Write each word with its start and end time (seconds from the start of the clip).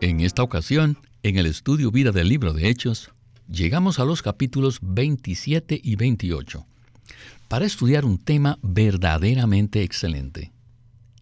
En 0.00 0.20
esta 0.20 0.44
ocasión, 0.44 0.96
en 1.24 1.38
el 1.38 1.46
estudio 1.46 1.90
vida 1.90 2.12
del 2.12 2.28
libro 2.28 2.52
de 2.52 2.68
Hechos, 2.68 3.10
llegamos 3.48 3.98
a 3.98 4.04
los 4.04 4.22
capítulos 4.22 4.78
27 4.80 5.80
y 5.82 5.96
28 5.96 6.64
para 7.48 7.66
estudiar 7.66 8.04
un 8.04 8.18
tema 8.18 8.60
verdaderamente 8.62 9.82
excelente. 9.82 10.52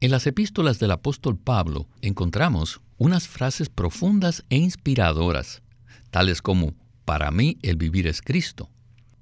En 0.01 0.11
las 0.11 0.27
epístolas 0.27 0.79
del 0.79 0.91
apóstol 0.91 1.39
Pablo 1.39 1.89
encontramos 2.03 2.83
unas 2.99 3.27
frases 3.27 3.71
profundas 3.71 4.45
e 4.51 4.59
inspiradoras, 4.59 5.63
tales 6.11 6.43
como, 6.43 6.75
para 7.07 7.31
mí 7.31 7.57
el 7.63 7.77
vivir 7.77 8.07
es 8.07 8.21
Cristo, 8.21 8.69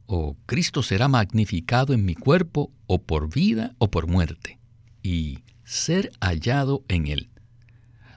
o 0.07 0.37
Cristo 0.47 0.83
será 0.83 1.07
magnificado 1.07 1.95
en 1.95 2.05
mi 2.05 2.17
cuerpo, 2.17 2.73
o 2.89 3.01
por 3.01 3.33
vida 3.33 3.77
o 3.79 3.89
por 3.89 4.09
muerte, 4.09 4.59
y 5.01 5.39
ser 5.63 6.11
hallado 6.21 6.83
en 6.89 7.07
él. 7.07 7.31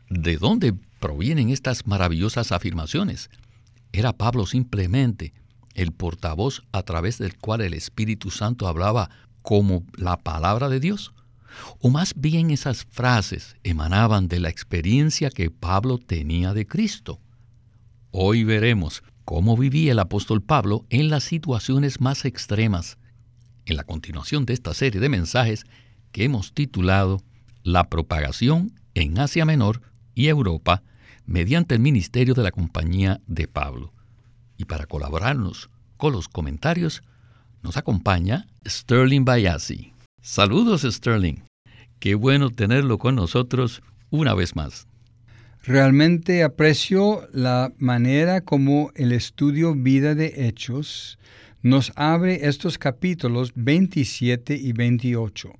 ¿De 0.09 0.37
dónde 0.37 0.73
provienen 0.99 1.49
estas 1.49 1.87
maravillosas 1.87 2.51
afirmaciones? 2.51 3.29
¿Era 3.91 4.13
Pablo 4.13 4.45
simplemente 4.45 5.33
el 5.73 5.91
portavoz 5.91 6.63
a 6.71 6.83
través 6.83 7.17
del 7.17 7.37
cual 7.37 7.61
el 7.61 7.73
Espíritu 7.73 8.31
Santo 8.31 8.67
hablaba 8.67 9.09
como 9.41 9.85
la 9.95 10.17
palabra 10.17 10.69
de 10.69 10.79
Dios? 10.79 11.13
¿O 11.79 11.89
más 11.89 12.13
bien 12.15 12.51
esas 12.51 12.85
frases 12.85 13.55
emanaban 13.63 14.27
de 14.27 14.39
la 14.39 14.49
experiencia 14.49 15.29
que 15.29 15.49
Pablo 15.49 15.97
tenía 15.97 16.53
de 16.53 16.67
Cristo? 16.67 17.19
Hoy 18.11 18.43
veremos 18.43 19.03
cómo 19.25 19.57
vivía 19.57 19.91
el 19.91 19.99
apóstol 19.99 20.41
Pablo 20.41 20.85
en 20.89 21.09
las 21.09 21.23
situaciones 21.23 22.01
más 22.01 22.25
extremas, 22.25 22.97
en 23.65 23.75
la 23.75 23.83
continuación 23.83 24.45
de 24.45 24.53
esta 24.53 24.73
serie 24.73 25.01
de 25.01 25.09
mensajes 25.09 25.65
que 26.11 26.23
hemos 26.23 26.53
titulado 26.53 27.21
La 27.63 27.89
propagación 27.89 28.73
en 28.93 29.19
Asia 29.19 29.45
Menor 29.45 29.81
y 30.17 30.29
Europa 30.29 30.81
mediante 31.27 31.75
el 31.75 31.81
ministerio 31.81 32.33
de 32.33 32.41
la 32.41 32.51
compañía 32.51 33.21
de 33.27 33.47
Pablo. 33.47 33.93
Y 34.57 34.65
para 34.65 34.87
colaborarnos 34.87 35.69
con 35.95 36.13
los 36.13 36.27
comentarios, 36.27 37.03
nos 37.61 37.77
acompaña 37.77 38.47
Sterling 38.67 39.25
Bayasi. 39.25 39.93
Saludos 40.21 40.81
Sterling. 40.81 41.43
Qué 41.99 42.15
bueno 42.15 42.49
tenerlo 42.49 42.97
con 42.97 43.15
nosotros 43.15 43.83
una 44.09 44.33
vez 44.33 44.55
más. 44.55 44.87
Realmente 45.63 46.43
aprecio 46.43 47.27
la 47.31 47.71
manera 47.77 48.41
como 48.41 48.91
el 48.95 49.11
estudio 49.11 49.75
Vida 49.75 50.15
de 50.15 50.47
Hechos 50.47 51.19
nos 51.61 51.91
abre 51.95 52.47
estos 52.47 52.77
capítulos 52.77 53.51
27 53.55 54.55
y 54.55 54.71
28. 54.71 55.51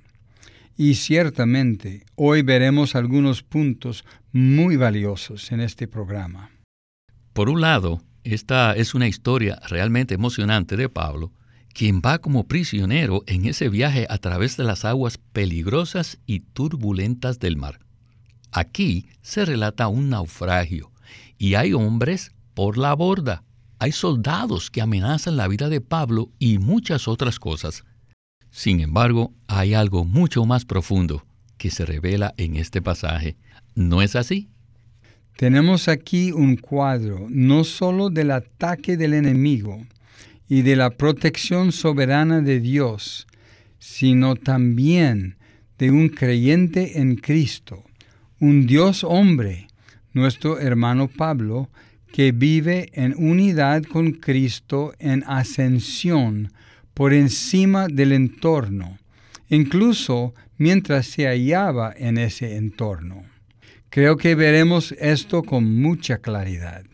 Y 0.80 0.94
ciertamente 0.94 2.06
hoy 2.14 2.44
veremos 2.44 2.94
algunos 2.94 3.42
puntos 3.42 4.06
muy 4.32 4.76
valiosos 4.76 5.52
en 5.52 5.60
este 5.60 5.88
programa. 5.88 6.52
Por 7.34 7.50
un 7.50 7.62
lado, 7.62 8.04
esta 8.24 8.76
es 8.76 8.94
una 8.94 9.08
historia 9.08 9.60
realmente 9.70 10.14
emocionante 10.14 10.78
de 10.78 10.88
Pablo, 10.88 11.34
quien 11.74 12.00
va 12.06 12.20
como 12.20 12.48
prisionero 12.48 13.24
en 13.26 13.46
ese 13.46 13.70
viaje 13.70 14.06
a 14.08 14.20
través 14.20 14.56
de 14.56 14.66
las 14.66 14.86
aguas 14.86 15.18
peligrosas 15.18 16.20
y 16.28 16.42
turbulentas 16.42 17.40
del 17.40 17.58
mar. 17.58 17.80
Aquí 18.52 19.08
se 19.24 19.46
relata 19.46 19.88
un 19.88 20.10
naufragio 20.10 20.92
y 21.40 21.56
hay 21.56 21.74
hombres 21.74 22.34
por 22.54 22.78
la 22.78 22.94
borda, 22.94 23.44
hay 23.80 23.92
soldados 23.92 24.70
que 24.70 24.82
amenazan 24.82 25.38
la 25.38 25.48
vida 25.48 25.70
de 25.70 25.82
Pablo 25.82 26.30
y 26.38 26.60
muchas 26.60 27.08
otras 27.08 27.40
cosas. 27.40 27.84
Sin 28.58 28.80
embargo, 28.80 29.36
hay 29.46 29.76
algo 29.76 30.04
mucho 30.04 30.44
más 30.44 30.66
profundo 30.66 31.24
que 31.60 31.70
se 31.70 31.86
revela 31.86 32.34
en 32.38 32.56
este 32.56 32.82
pasaje. 32.82 33.38
¿No 33.76 34.02
es 34.02 34.16
así? 34.16 34.50
Tenemos 35.36 35.88
aquí 35.88 36.32
un 36.32 36.56
cuadro 36.56 37.28
no 37.30 37.64
solo 37.64 38.10
del 38.10 38.32
ataque 38.32 38.98
del 38.98 39.14
enemigo 39.14 39.86
y 40.50 40.64
de 40.64 40.76
la 40.76 40.90
protección 40.90 41.72
soberana 41.72 42.42
de 42.42 42.60
Dios, 42.60 43.28
sino 43.78 44.36
también 44.36 45.38
de 45.78 45.92
un 45.92 46.10
creyente 46.10 47.00
en 47.00 47.18
Cristo 47.18 47.84
un 48.40 48.66
Dios 48.66 49.04
hombre, 49.04 49.68
nuestro 50.14 50.60
hermano 50.60 51.10
Pablo, 51.10 51.70
que 52.12 52.32
vive 52.32 52.90
en 52.94 53.14
unidad 53.18 53.84
con 53.84 54.14
Cristo 54.14 54.96
en 54.98 55.24
ascensión 55.28 56.52
por 56.98 57.14
encima 57.14 57.88
del 57.88 58.12
entorno, 58.12 58.98
incluso 59.50 60.34
mientras 60.58 61.06
se 61.06 61.28
hallaba 61.28 61.94
en 61.96 62.18
ese 62.18 62.56
entorno. 62.56 63.24
Creo 63.92 64.18
que 64.18 64.34
veremos 64.34 64.94
esto 64.94 65.44
con 65.44 65.80
mucha 65.80 66.18
claridad. 66.18 66.86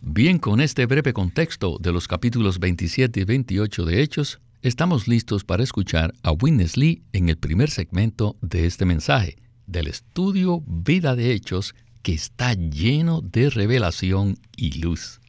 Bien, 0.00 0.38
con 0.38 0.60
este 0.60 0.86
breve 0.86 1.12
contexto 1.12 1.76
de 1.80 1.90
los 1.90 2.06
capítulos 2.06 2.60
27 2.60 3.18
y 3.18 3.24
28 3.24 3.84
de 3.84 4.00
Hechos, 4.00 4.38
estamos 4.62 5.08
listos 5.08 5.42
para 5.42 5.64
escuchar 5.64 6.14
a 6.22 6.30
Witness 6.30 6.76
Lee 6.76 7.02
en 7.12 7.28
el 7.28 7.36
primer 7.36 7.68
segmento 7.68 8.36
de 8.40 8.64
este 8.64 8.84
mensaje 8.84 9.38
del 9.66 9.88
estudio 9.88 10.62
Vida 10.68 11.16
de 11.16 11.32
Hechos 11.32 11.74
que 12.02 12.14
está 12.14 12.54
lleno 12.54 13.22
de 13.22 13.50
revelación 13.50 14.38
y 14.56 14.78
luz. 14.80 15.20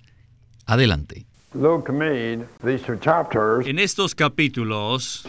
Adelante. 0.68 1.29
En 3.66 3.80
estos 3.80 4.14
capítulos, 4.14 5.26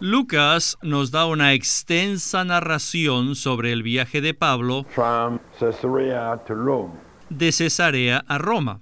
Lucas 0.00 0.78
nos 0.82 1.10
da 1.10 1.26
una 1.26 1.54
extensa 1.54 2.44
narración 2.44 3.36
sobre 3.36 3.72
el 3.72 3.82
viaje 3.82 4.20
de 4.20 4.34
Pablo 4.34 4.84
de 7.30 7.52
Cesarea 7.52 8.18
a 8.28 8.38
Roma. 8.38 8.80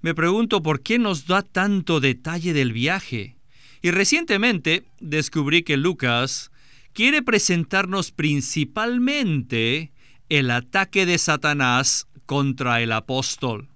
Me 0.00 0.14
pregunto 0.14 0.62
por 0.62 0.80
qué 0.80 0.98
nos 0.98 1.26
da 1.26 1.42
tanto 1.42 2.00
detalle 2.00 2.54
del 2.54 2.72
viaje. 2.72 3.36
Y 3.82 3.90
recientemente 3.90 4.84
descubrí 5.00 5.64
que 5.64 5.76
Lucas 5.76 6.50
quiere 6.94 7.20
presentarnos 7.22 8.10
principalmente 8.10 9.92
el 10.28 10.50
ataque 10.50 11.06
de 11.06 11.18
Satanás 11.18 12.07
contra 12.28 12.82
el 12.82 12.92
apóstol. 12.92 13.70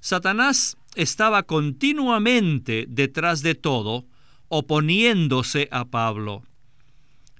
Satanás 0.00 0.76
estaba 0.96 1.44
continuamente 1.44 2.86
detrás 2.88 3.40
de 3.40 3.54
todo, 3.54 4.04
oponiéndose 4.48 5.68
a 5.70 5.84
Pablo. 5.84 6.42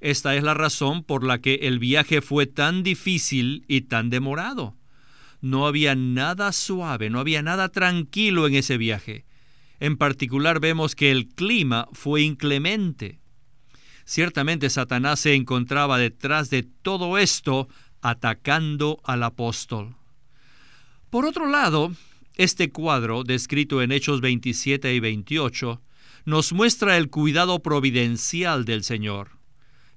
Esta 0.00 0.37
es 0.37 0.44
la 0.44 0.54
razón 0.54 1.03
por 1.03 1.25
la 1.25 1.41
que 1.41 1.54
el 1.62 1.81
viaje 1.81 2.22
fue 2.22 2.47
tan 2.47 2.84
difícil 2.84 3.65
y 3.66 3.81
tan 3.81 4.10
demorado. 4.10 4.77
No 5.41 5.66
había 5.66 5.97
nada 5.97 6.53
suave, 6.53 7.10
no 7.10 7.19
había 7.19 7.43
nada 7.43 7.71
tranquilo 7.71 8.47
en 8.47 8.54
ese 8.54 8.78
viaje. 8.78 9.25
En 9.81 9.97
particular 9.97 10.60
vemos 10.60 10.94
que 10.94 11.10
el 11.10 11.27
clima 11.27 11.88
fue 11.93 12.22
inclemente. 12.22 13.19
Ciertamente 14.04 14.71
Satanás 14.71 15.18
se 15.18 15.34
encontraba 15.34 15.98
detrás 15.98 16.48
de 16.48 16.63
todo 16.63 17.18
esto 17.18 17.68
atacando 18.03 19.01
al 19.03 19.24
apóstol. 19.24 19.97
Por 21.10 21.25
otro 21.25 21.47
lado, 21.47 21.93
este 22.34 22.71
cuadro, 22.71 23.25
descrito 23.25 23.81
en 23.81 23.93
Hechos 23.93 24.21
27 24.21 24.95
y 24.95 25.01
28, 25.01 25.81
nos 26.27 26.53
muestra 26.53 26.99
el 26.99 27.09
cuidado 27.09 27.60
providencial 27.63 28.66
del 28.66 28.84
Señor. 28.84 29.39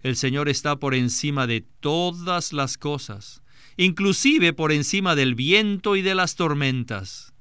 El 0.03 0.15
Señor 0.15 0.47
está 0.47 0.77
por 0.77 0.95
encima 0.95 1.47
de 1.47 1.65
todas 1.81 2.53
las 2.53 2.77
cosas, 2.77 3.43
inclusive 3.75 4.53
por 4.53 4.71
encima 4.71 5.13
del 5.15 5.35
viento 5.35 5.97
y 5.97 6.01
de 6.01 6.15
las 6.15 6.37
tormentas. 6.37 7.33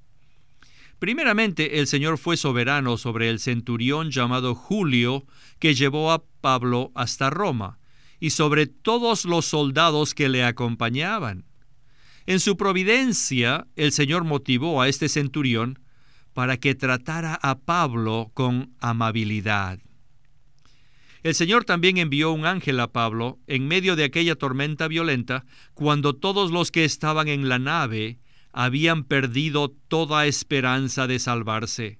Primeramente, 0.99 1.78
el 1.78 1.87
Señor 1.87 2.19
fue 2.19 2.37
soberano 2.37 2.99
sobre 2.99 3.31
el 3.31 3.38
centurión 3.38 4.11
llamado 4.11 4.56
Julio, 4.56 5.25
que 5.61 5.76
llevó 5.76 6.11
a 6.11 6.25
Pablo 6.40 6.90
hasta 6.96 7.31
Roma, 7.31 7.78
y 8.19 8.31
sobre 8.31 8.66
todos 8.66 9.25
los 9.25 9.46
soldados 9.46 10.12
que 10.12 10.28
le 10.28 10.43
acompañaban. 10.43 11.50
En 12.30 12.38
su 12.38 12.56
providencia, 12.56 13.66
el 13.74 13.90
Señor 13.90 14.22
motivó 14.22 14.80
a 14.80 14.86
este 14.86 15.08
centurión 15.08 15.80
para 16.32 16.58
que 16.58 16.76
tratara 16.76 17.34
a 17.34 17.58
Pablo 17.58 18.30
con 18.34 18.72
amabilidad. 18.78 19.80
El 21.24 21.34
Señor 21.34 21.64
también 21.64 21.98
envió 21.98 22.30
un 22.30 22.46
ángel 22.46 22.78
a 22.78 22.92
Pablo 22.92 23.40
en 23.48 23.66
medio 23.66 23.96
de 23.96 24.04
aquella 24.04 24.36
tormenta 24.36 24.86
violenta, 24.86 25.44
cuando 25.74 26.14
todos 26.14 26.52
los 26.52 26.70
que 26.70 26.84
estaban 26.84 27.26
en 27.26 27.48
la 27.48 27.58
nave 27.58 28.20
habían 28.52 29.02
perdido 29.02 29.74
toda 29.88 30.26
esperanza 30.26 31.08
de 31.08 31.18
salvarse. 31.18 31.98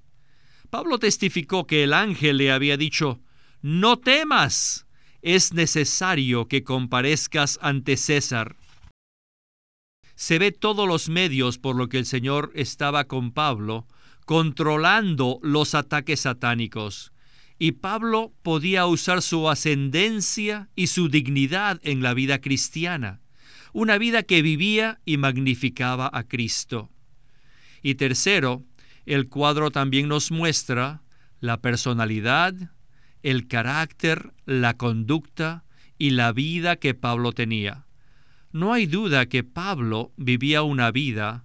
Pablo 0.70 1.00
testificó 1.00 1.66
que 1.66 1.82
el 1.82 1.92
ángel 1.92 2.36
le 2.36 2.52
había 2.52 2.76
dicho, 2.76 3.20
No 3.62 3.98
temas, 3.98 4.86
es 5.22 5.52
necesario 5.54 6.46
que 6.46 6.62
comparezcas 6.62 7.58
ante 7.60 7.96
César. 7.96 8.59
Se 10.20 10.38
ve 10.38 10.52
todos 10.52 10.87
los 10.87 11.08
medios 11.08 11.56
por 11.56 11.76
lo 11.76 11.88
que 11.88 11.96
el 11.96 12.05
Señor 12.05 12.52
estaba 12.55 13.05
con 13.05 13.32
Pablo, 13.32 13.87
controlando 14.26 15.40
los 15.43 15.75
ataques 15.75 16.20
satánicos, 16.20 17.14
y 17.58 17.72
Pablo 17.72 18.31
podía 18.43 18.84
usar 18.84 19.22
su 19.22 19.49
ascendencia 19.49 20.69
y 20.76 20.88
su 20.88 21.08
dignidad 21.08 21.81
en 21.84 22.02
la 22.02 22.12
vida 22.12 22.43
cristiana, 22.43 23.22
una 23.72 23.96
vida 23.96 24.22
que 24.22 24.43
vivía 24.43 25.00
y 25.06 25.17
magnificaba 25.17 26.11
a 26.12 26.25
Cristo. 26.25 26.90
Y 27.82 27.94
tercero, 27.94 28.62
el 29.06 29.26
cuadro 29.31 29.70
también 29.70 30.06
nos 30.06 30.31
muestra 30.31 31.00
la 31.40 31.62
personalidad, 31.62 32.52
el 33.23 33.49
carácter, 33.49 34.34
la 34.44 34.76
conducta 34.76 35.64
y 35.96 36.11
la 36.11 36.32
vida 36.32 36.76
que 36.76 36.93
Pablo 36.93 37.32
tenía. 37.32 37.87
No 38.52 38.73
hay 38.73 38.87
duda 38.87 39.26
que 39.26 39.44
Pablo 39.44 40.12
vivía 40.17 40.62
una 40.62 40.91
vida 40.91 41.44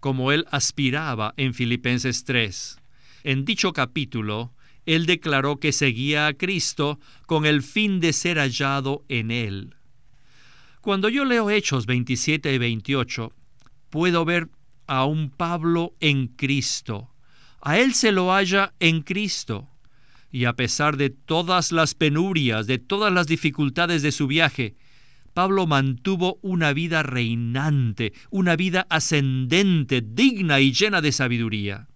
como 0.00 0.32
él 0.32 0.44
aspiraba 0.50 1.32
en 1.38 1.54
Filipenses 1.54 2.24
3. 2.24 2.78
En 3.24 3.44
dicho 3.46 3.72
capítulo, 3.72 4.52
él 4.84 5.06
declaró 5.06 5.56
que 5.56 5.72
seguía 5.72 6.26
a 6.26 6.34
Cristo 6.34 7.00
con 7.26 7.46
el 7.46 7.62
fin 7.62 8.00
de 8.00 8.12
ser 8.12 8.36
hallado 8.36 9.02
en 9.08 9.30
él. 9.30 9.74
Cuando 10.82 11.08
yo 11.08 11.24
leo 11.24 11.48
Hechos 11.48 11.86
27 11.86 12.52
y 12.54 12.58
28, 12.58 13.32
puedo 13.88 14.24
ver 14.26 14.48
a 14.86 15.06
un 15.06 15.30
Pablo 15.30 15.94
en 16.00 16.28
Cristo. 16.28 17.10
A 17.62 17.78
él 17.78 17.94
se 17.94 18.12
lo 18.12 18.30
halla 18.30 18.74
en 18.78 19.00
Cristo 19.00 19.68
y 20.30 20.44
a 20.44 20.52
pesar 20.52 20.98
de 20.98 21.08
todas 21.08 21.72
las 21.72 21.94
penurias, 21.94 22.66
de 22.66 22.78
todas 22.78 23.12
las 23.12 23.26
dificultades 23.26 24.02
de 24.02 24.12
su 24.12 24.26
viaje, 24.26 24.76
Pablo 25.36 25.66
mantuvo 25.66 26.38
una 26.40 26.72
vida 26.72 27.02
reinante, 27.02 28.14
una 28.30 28.56
vida 28.56 28.86
ascendente, 28.88 30.00
digna 30.00 30.60
y 30.60 30.72
llena 30.72 31.02
de 31.02 31.12
sabiduría. 31.12 31.88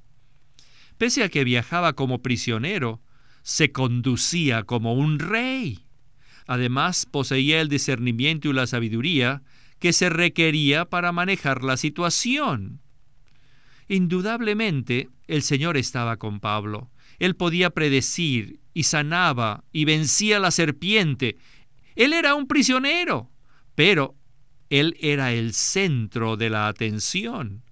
Pese 0.98 1.24
a 1.24 1.30
que 1.30 1.42
viajaba 1.44 1.94
como 1.94 2.20
prisionero, 2.20 3.00
se 3.40 3.72
conducía 3.72 4.64
como 4.64 4.92
un 4.92 5.18
rey. 5.18 5.86
Además, 6.46 7.06
poseía 7.06 7.62
el 7.62 7.70
discernimiento 7.70 8.50
y 8.50 8.52
la 8.52 8.66
sabiduría 8.66 9.42
que 9.78 9.94
se 9.94 10.10
requería 10.10 10.84
para 10.84 11.10
manejar 11.10 11.64
la 11.64 11.78
situación. 11.78 12.82
Indudablemente, 13.88 15.08
el 15.28 15.40
Señor 15.40 15.78
estaba 15.78 16.18
con 16.18 16.40
Pablo 16.40 16.90
él 17.20 17.36
podía 17.36 17.70
predecir 17.70 18.60
y 18.72 18.84
sanaba 18.84 19.62
y 19.72 19.84
vencía 19.84 20.40
la 20.40 20.50
serpiente. 20.50 21.36
Él 21.94 22.14
era 22.14 22.34
un 22.34 22.48
prisionero, 22.48 23.29
pero 23.82 24.14
él 24.68 24.94
era 25.00 25.32
el 25.32 25.54
centro 25.54 26.36
de 26.36 26.50
la 26.50 26.68
atención. 26.68 27.62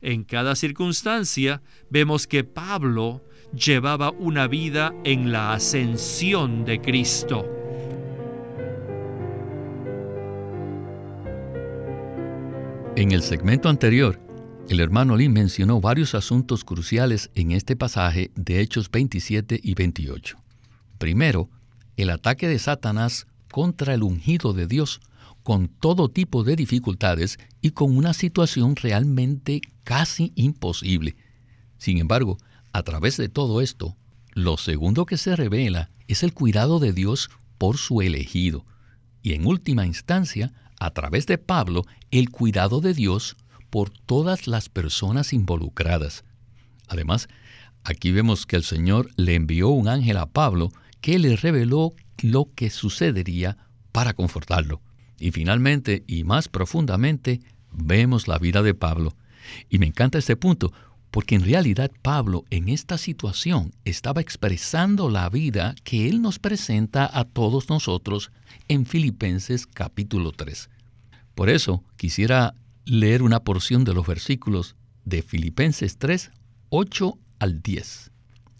En 0.00 0.24
cada 0.24 0.56
circunstancia 0.56 1.60
vemos 1.90 2.26
que 2.26 2.44
Pablo 2.44 3.22
llevaba 3.52 4.10
una 4.12 4.48
vida 4.48 4.94
en 5.04 5.32
la 5.32 5.52
ascensión 5.52 6.64
de 6.64 6.80
Cristo. 6.80 7.46
En 12.96 13.12
el 13.12 13.20
segmento 13.20 13.68
anterior 13.68 14.18
el 14.70 14.80
hermano 14.80 15.14
Lee 15.14 15.28
mencionó 15.28 15.78
varios 15.78 16.14
asuntos 16.14 16.64
cruciales 16.64 17.30
en 17.34 17.52
este 17.52 17.76
pasaje 17.76 18.30
de 18.34 18.62
Hechos 18.62 18.90
27 18.90 19.60
y 19.62 19.74
28. 19.74 20.38
Primero, 20.96 21.50
el 21.98 22.08
ataque 22.08 22.48
de 22.48 22.58
Satanás 22.58 23.26
contra 23.54 23.92
el 23.92 24.02
ungido 24.02 24.54
de 24.54 24.66
Dios, 24.66 25.02
con 25.44 25.68
todo 25.68 26.08
tipo 26.08 26.42
de 26.42 26.56
dificultades 26.56 27.38
y 27.60 27.70
con 27.70 27.96
una 27.96 28.14
situación 28.14 28.74
realmente 28.74 29.60
casi 29.84 30.32
imposible. 30.34 31.16
Sin 31.78 31.98
embargo, 31.98 32.38
a 32.72 32.82
través 32.82 33.18
de 33.18 33.28
todo 33.28 33.60
esto, 33.60 33.94
lo 34.32 34.56
segundo 34.56 35.06
que 35.06 35.18
se 35.18 35.36
revela 35.36 35.90
es 36.08 36.22
el 36.22 36.32
cuidado 36.32 36.80
de 36.80 36.92
Dios 36.92 37.30
por 37.58 37.76
su 37.76 38.00
elegido, 38.00 38.64
y 39.22 39.34
en 39.34 39.46
última 39.46 39.86
instancia, 39.86 40.52
a 40.80 40.90
través 40.90 41.26
de 41.26 41.38
Pablo, 41.38 41.84
el 42.10 42.30
cuidado 42.30 42.80
de 42.80 42.94
Dios 42.94 43.36
por 43.70 43.90
todas 43.90 44.46
las 44.46 44.68
personas 44.68 45.32
involucradas. 45.32 46.24
Además, 46.88 47.28
aquí 47.84 48.12
vemos 48.12 48.46
que 48.46 48.56
el 48.56 48.64
Señor 48.64 49.10
le 49.16 49.34
envió 49.34 49.68
un 49.68 49.88
ángel 49.88 50.16
a 50.16 50.26
Pablo 50.26 50.72
que 51.00 51.18
le 51.18 51.36
reveló 51.36 51.92
lo 52.22 52.48
que 52.54 52.70
sucedería 52.70 53.58
para 53.92 54.14
confortarlo. 54.14 54.80
Y 55.18 55.30
finalmente, 55.30 56.04
y 56.06 56.24
más 56.24 56.48
profundamente, 56.48 57.40
vemos 57.72 58.28
la 58.28 58.38
vida 58.38 58.62
de 58.62 58.74
Pablo. 58.74 59.14
Y 59.68 59.78
me 59.78 59.86
encanta 59.86 60.18
este 60.18 60.36
punto, 60.36 60.72
porque 61.10 61.36
en 61.36 61.44
realidad 61.44 61.92
Pablo 62.02 62.44
en 62.50 62.68
esta 62.68 62.98
situación 62.98 63.72
estaba 63.84 64.20
expresando 64.20 65.08
la 65.08 65.28
vida 65.28 65.74
que 65.84 66.08
él 66.08 66.20
nos 66.20 66.38
presenta 66.38 67.08
a 67.12 67.24
todos 67.24 67.68
nosotros 67.68 68.32
en 68.66 68.84
Filipenses 68.84 69.66
capítulo 69.66 70.32
3. 70.32 70.70
Por 71.34 71.50
eso 71.50 71.84
quisiera 71.96 72.54
leer 72.84 73.22
una 73.22 73.40
porción 73.40 73.84
de 73.84 73.94
los 73.94 74.06
versículos 74.06 74.76
de 75.04 75.22
Filipenses 75.22 75.98
3, 75.98 76.30
8 76.70 77.18
al 77.38 77.62
10. 77.62 78.10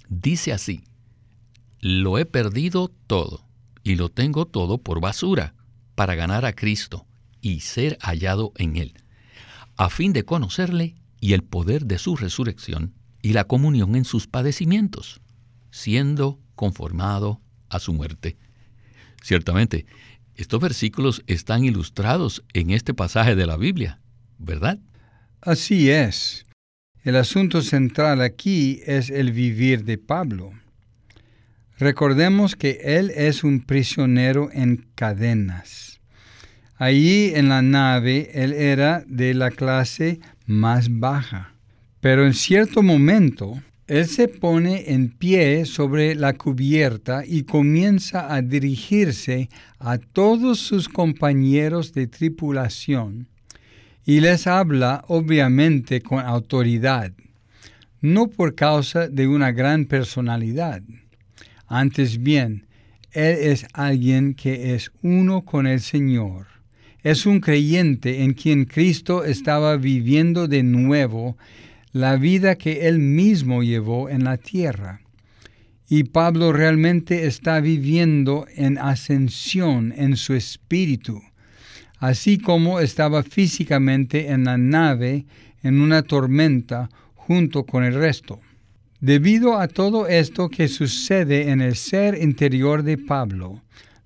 Dice 0.08 0.52
así, 0.52 0.84
Lo 1.80 2.18
he 2.18 2.24
perdido 2.24 2.88
todo, 3.06 3.44
y 3.82 3.96
lo 3.96 4.10
tengo 4.10 4.46
todo 4.46 4.78
por 4.78 5.00
basura, 5.00 5.54
para 5.94 6.14
ganar 6.14 6.44
a 6.44 6.52
Cristo 6.52 7.06
y 7.40 7.60
ser 7.60 7.98
hallado 8.00 8.52
en 8.56 8.76
Él, 8.76 8.94
a 9.76 9.90
fin 9.90 10.12
de 10.12 10.24
conocerle 10.24 10.94
y 11.20 11.32
el 11.32 11.42
poder 11.42 11.86
de 11.86 11.98
su 11.98 12.16
resurrección 12.16 12.94
y 13.22 13.32
la 13.32 13.44
comunión 13.44 13.96
en 13.96 14.04
sus 14.04 14.26
padecimientos, 14.26 15.20
siendo 15.70 16.40
conformado 16.54 17.40
a 17.68 17.78
su 17.78 17.92
muerte. 17.92 18.36
Ciertamente, 19.22 19.86
estos 20.34 20.60
versículos 20.60 21.22
están 21.26 21.64
ilustrados 21.64 22.44
en 22.52 22.70
este 22.70 22.92
pasaje 22.92 23.36
de 23.36 23.46
la 23.46 23.56
Biblia, 23.56 24.00
¿verdad? 24.38 24.78
Así 25.40 25.90
es. 25.90 26.44
El 27.02 27.16
asunto 27.16 27.62
central 27.62 28.20
aquí 28.20 28.80
es 28.86 29.10
el 29.10 29.32
vivir 29.32 29.84
de 29.84 29.98
Pablo. 29.98 30.52
Recordemos 31.78 32.54
que 32.54 32.78
él 32.82 33.10
es 33.14 33.42
un 33.42 33.60
prisionero 33.60 34.48
en 34.52 34.86
cadenas. 34.94 36.00
Allí 36.76 37.32
en 37.34 37.48
la 37.48 37.62
nave 37.62 38.30
él 38.34 38.52
era 38.52 39.04
de 39.06 39.34
la 39.34 39.50
clase 39.50 40.20
más 40.46 40.98
baja. 40.98 41.52
Pero 42.00 42.26
en 42.26 42.34
cierto 42.34 42.82
momento 42.82 43.60
él 43.86 44.06
se 44.06 44.28
pone 44.28 44.92
en 44.92 45.10
pie 45.10 45.66
sobre 45.66 46.14
la 46.14 46.32
cubierta 46.34 47.22
y 47.26 47.42
comienza 47.42 48.32
a 48.34 48.40
dirigirse 48.40 49.48
a 49.78 49.98
todos 49.98 50.58
sus 50.58 50.88
compañeros 50.88 51.92
de 51.92 52.06
tripulación 52.06 53.28
y 54.06 54.20
les 54.20 54.46
habla 54.46 55.04
obviamente 55.08 56.00
con 56.02 56.20
autoridad, 56.20 57.12
no 58.00 58.28
por 58.28 58.54
causa 58.54 59.08
de 59.08 59.26
una 59.26 59.50
gran 59.52 59.86
personalidad. 59.86 60.82
Antes 61.74 62.22
bien, 62.22 62.66
Él 63.10 63.36
es 63.40 63.66
alguien 63.72 64.34
que 64.34 64.74
es 64.74 64.92
uno 65.02 65.44
con 65.44 65.66
el 65.66 65.80
Señor. 65.80 66.46
Es 67.02 67.26
un 67.26 67.40
creyente 67.40 68.22
en 68.22 68.34
quien 68.34 68.64
Cristo 68.64 69.24
estaba 69.24 69.76
viviendo 69.76 70.46
de 70.46 70.62
nuevo 70.62 71.36
la 71.90 72.16
vida 72.16 72.54
que 72.54 72.86
Él 72.86 73.00
mismo 73.00 73.64
llevó 73.64 74.08
en 74.08 74.22
la 74.22 74.36
tierra. 74.36 75.00
Y 75.88 76.04
Pablo 76.04 76.52
realmente 76.52 77.26
está 77.26 77.60
viviendo 77.60 78.46
en 78.54 78.78
ascensión 78.78 79.92
en 79.96 80.16
su 80.16 80.34
espíritu 80.34 81.20
así 82.04 82.36
como 82.36 82.80
estaba 82.80 83.22
físicamente 83.22 84.28
en 84.28 84.44
la 84.44 84.58
nave 84.58 85.24
en 85.62 85.80
una 85.80 86.02
tormenta 86.02 86.90
junto 87.14 87.64
con 87.64 87.82
el 87.82 87.94
resto. 87.94 88.40
Debido 89.04 89.58
a 89.58 89.68
todo 89.68 90.08
esto 90.08 90.48
que 90.48 90.66
sucede 90.66 91.50
en 91.50 91.60
el 91.60 91.76
ser 91.76 92.22
interior 92.22 92.82
de 92.82 92.96
Pablo, 92.96 93.60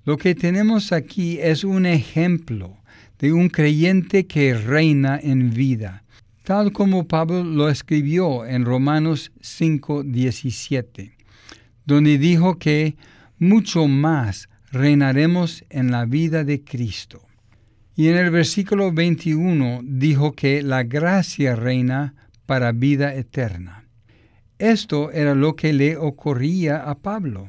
lo 0.05 0.17
que 0.17 0.35
tenemos 0.35 0.91
aquí 0.91 1.39
es 1.41 1.63
un 1.63 1.87
ejemplo 1.87 2.77
de 3.21 3.33
un 3.33 3.49
creyente 3.49 4.27
que 4.27 4.55
reina 4.55 5.17
en 5.23 5.55
vida, 5.55 6.03
tal 6.43 6.73
como 6.73 7.07
Pablo 7.07 7.45
lo 7.45 7.69
escribió 7.69 8.45
en 8.45 8.65
Romanos 8.65 9.31
5:17, 9.41 11.13
donde 11.87 12.19
dijo 12.19 12.59
que 12.59 12.97
mucho 13.39 13.87
más 13.87 14.49
reinaremos 14.73 15.65
en 15.71 15.93
la 15.93 16.07
vida 16.07 16.43
de 16.43 16.65
Cristo. 16.65 17.23
Y 17.95 18.09
en 18.09 18.17
el 18.17 18.33
versículo 18.33 18.91
21 18.91 19.79
dijo 19.85 20.33
que 20.33 20.61
la 20.61 20.83
gracia 20.83 21.55
reina 21.55 22.17
para 22.47 22.73
vida 22.73 23.15
eterna. 23.15 23.78
Esto 24.59 25.13
era 25.13 25.37
lo 25.37 25.55
que 25.55 25.73
le 25.73 25.97
ocurría 25.97 26.79
a 26.79 26.97
Pablo. 26.97 27.49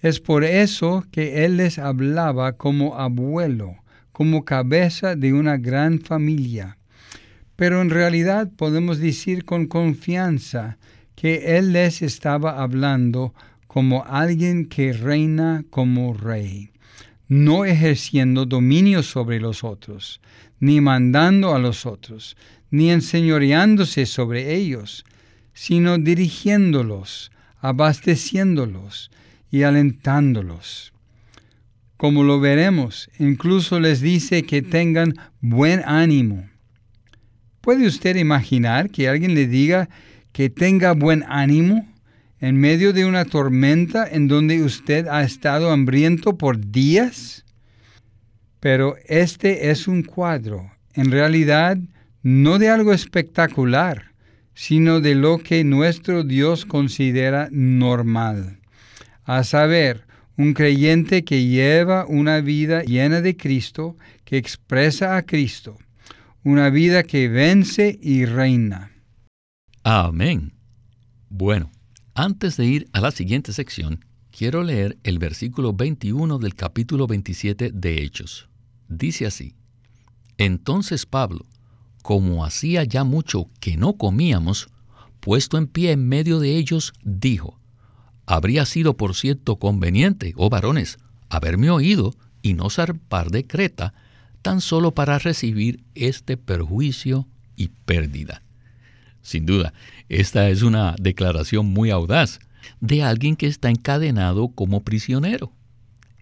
Es 0.00 0.20
por 0.20 0.44
eso 0.44 1.04
que 1.10 1.44
él 1.44 1.56
les 1.56 1.78
hablaba 1.78 2.52
como 2.52 2.96
abuelo, 2.96 3.76
como 4.12 4.44
cabeza 4.44 5.16
de 5.16 5.32
una 5.32 5.56
gran 5.56 6.00
familia. 6.00 6.78
Pero 7.56 7.82
en 7.82 7.90
realidad 7.90 8.50
podemos 8.56 8.98
decir 8.98 9.44
con 9.44 9.66
confianza 9.66 10.78
que 11.16 11.56
él 11.56 11.72
les 11.72 12.02
estaba 12.02 12.62
hablando 12.62 13.34
como 13.66 14.04
alguien 14.04 14.66
que 14.66 14.92
reina 14.92 15.64
como 15.70 16.14
rey, 16.14 16.70
no 17.26 17.64
ejerciendo 17.64 18.44
dominio 18.44 19.02
sobre 19.02 19.40
los 19.40 19.64
otros, 19.64 20.20
ni 20.60 20.80
mandando 20.80 21.54
a 21.54 21.58
los 21.58 21.86
otros, 21.86 22.36
ni 22.70 22.90
enseñoreándose 22.90 24.06
sobre 24.06 24.54
ellos, 24.54 25.04
sino 25.54 25.98
dirigiéndolos, 25.98 27.30
abasteciéndolos 27.60 29.10
y 29.50 29.62
alentándolos. 29.62 30.92
Como 31.96 32.24
lo 32.24 32.40
veremos, 32.40 33.10
incluso 33.18 33.78
les 33.78 34.00
dice 34.00 34.42
que 34.42 34.62
tengan 34.62 35.14
buen 35.40 35.82
ánimo. 35.84 36.48
¿Puede 37.60 37.86
usted 37.86 38.16
imaginar 38.16 38.90
que 38.90 39.08
alguien 39.08 39.34
le 39.34 39.46
diga 39.46 39.88
que 40.32 40.50
tenga 40.50 40.94
buen 40.94 41.24
ánimo 41.28 41.86
en 42.40 42.56
medio 42.56 42.92
de 42.92 43.04
una 43.04 43.24
tormenta 43.24 44.04
en 44.10 44.26
donde 44.26 44.64
usted 44.64 45.06
ha 45.06 45.22
estado 45.22 45.70
hambriento 45.70 46.36
por 46.36 46.58
días? 46.72 47.44
Pero 48.58 48.96
este 49.06 49.70
es 49.70 49.86
un 49.86 50.02
cuadro, 50.02 50.72
en 50.94 51.12
realidad, 51.12 51.78
no 52.22 52.58
de 52.58 52.68
algo 52.68 52.92
espectacular, 52.92 54.11
sino 54.54 55.00
de 55.00 55.14
lo 55.14 55.38
que 55.38 55.64
nuestro 55.64 56.24
Dios 56.24 56.64
considera 56.66 57.48
normal. 57.50 58.58
A 59.24 59.44
saber, 59.44 60.04
un 60.36 60.54
creyente 60.54 61.24
que 61.24 61.46
lleva 61.46 62.06
una 62.06 62.40
vida 62.40 62.82
llena 62.82 63.20
de 63.20 63.36
Cristo, 63.36 63.96
que 64.24 64.36
expresa 64.36 65.16
a 65.16 65.22
Cristo, 65.22 65.76
una 66.42 66.70
vida 66.70 67.02
que 67.02 67.28
vence 67.28 67.98
y 68.02 68.24
reina. 68.24 68.90
Amén. 69.84 70.52
Bueno, 71.28 71.70
antes 72.14 72.56
de 72.56 72.66
ir 72.66 72.88
a 72.92 73.00
la 73.00 73.10
siguiente 73.10 73.52
sección, 73.52 74.04
quiero 74.30 74.62
leer 74.62 74.98
el 75.02 75.18
versículo 75.18 75.72
21 75.72 76.38
del 76.38 76.54
capítulo 76.54 77.06
27 77.06 77.70
de 77.72 78.02
Hechos. 78.02 78.48
Dice 78.88 79.26
así, 79.26 79.54
Entonces 80.38 81.06
Pablo, 81.06 81.46
como 82.02 82.44
hacía 82.44 82.84
ya 82.84 83.04
mucho 83.04 83.48
que 83.60 83.76
no 83.76 83.94
comíamos, 83.94 84.68
puesto 85.20 85.56
en 85.56 85.68
pie 85.68 85.92
en 85.92 86.08
medio 86.08 86.40
de 86.40 86.56
ellos, 86.56 86.92
dijo, 87.04 87.58
Habría 88.26 88.66
sido 88.66 88.96
por 88.96 89.14
cierto 89.14 89.56
conveniente, 89.56 90.34
oh 90.36 90.50
varones, 90.50 90.98
haberme 91.28 91.70
oído 91.70 92.14
y 92.42 92.54
no 92.54 92.70
zarpar 92.70 93.30
de 93.30 93.46
Creta, 93.46 93.94
tan 94.42 94.60
solo 94.60 94.92
para 94.92 95.18
recibir 95.18 95.84
este 95.94 96.36
perjuicio 96.36 97.28
y 97.56 97.68
pérdida. 97.68 98.42
Sin 99.22 99.46
duda, 99.46 99.72
esta 100.08 100.48
es 100.50 100.62
una 100.62 100.96
declaración 100.98 101.66
muy 101.66 101.90
audaz 101.90 102.40
de 102.80 103.02
alguien 103.04 103.36
que 103.36 103.46
está 103.46 103.70
encadenado 103.70 104.48
como 104.48 104.82
prisionero. 104.82 105.52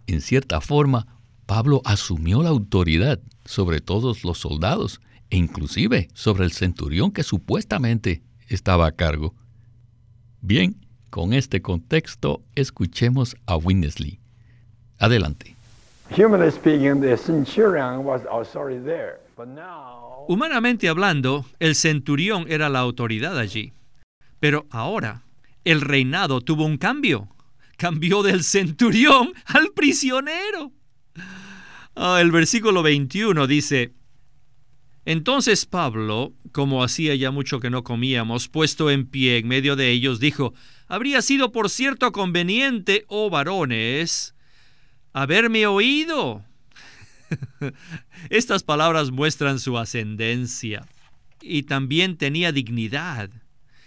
En 0.07 0.21
cierta 0.21 0.61
forma, 0.61 1.07
Pablo 1.47 1.81
asumió 1.85 2.43
la 2.43 2.51
autoridad 2.51 3.21
sobre 3.45 3.81
todos 3.81 4.25
los 4.25 4.39
soldados 4.39 5.01
e 5.31 5.37
inclusive 5.37 6.09
sobre 6.13 6.45
el 6.45 6.53
centurión 6.53 7.13
que 7.13 7.23
supuestamente 7.23 8.23
estaba 8.49 8.87
a 8.87 8.93
cargo. 8.93 9.35
Bien, 10.41 10.77
con 11.09 11.33
este 11.33 11.63
contexto, 11.63 12.43
escuchemos 12.55 13.37
a 13.47 13.57
Winnesley. 13.57 14.21
Adelante. 14.99 15.57
Humanamente 20.29 20.89
hablando, 20.89 21.47
el 21.59 21.75
centurión 21.75 22.47
era 22.49 22.69
la 22.69 22.81
autoridad 22.81 23.39
allí. 23.39 23.73
Pero 24.39 24.67
ahora, 24.71 25.23
el 25.65 25.81
reinado 25.81 26.41
tuvo 26.41 26.65
un 26.65 26.79
cambio. 26.79 27.29
Cambió 27.77 28.23
del 28.23 28.45
centurión 28.45 29.33
al 29.47 29.71
prisionero. 29.75 30.73
Ah, 31.95 32.19
el 32.21 32.31
versículo 32.31 32.83
21 32.83 33.47
dice, 33.47 33.93
entonces 35.05 35.67
Pablo, 35.67 36.33
como 36.53 36.85
hacía 36.85 37.15
ya 37.15 37.31
mucho 37.31 37.61
que 37.61 37.71
no 37.71 37.85
comíamos, 37.85 38.49
puesto 38.49 38.91
en 38.91 39.07
pie 39.07 39.39
en 39.39 39.49
medio 39.49 39.77
de 39.77 39.91
ellos, 39.91 40.21
dijo, 40.21 40.55
habría 40.89 41.23
sido 41.23 41.53
por 41.53 41.71
cierto 41.71 42.13
conveniente, 42.13 43.05
oh 43.09 43.31
varones, 43.31 44.35
haberme 45.13 45.67
oído. 45.67 46.45
Estas 48.31 48.63
palabras 48.63 49.11
muestran 49.11 49.59
su 49.59 49.79
ascendencia 49.79 50.87
y 51.41 51.63
también 51.63 52.17
tenía 52.17 52.53
dignidad. 52.53 53.31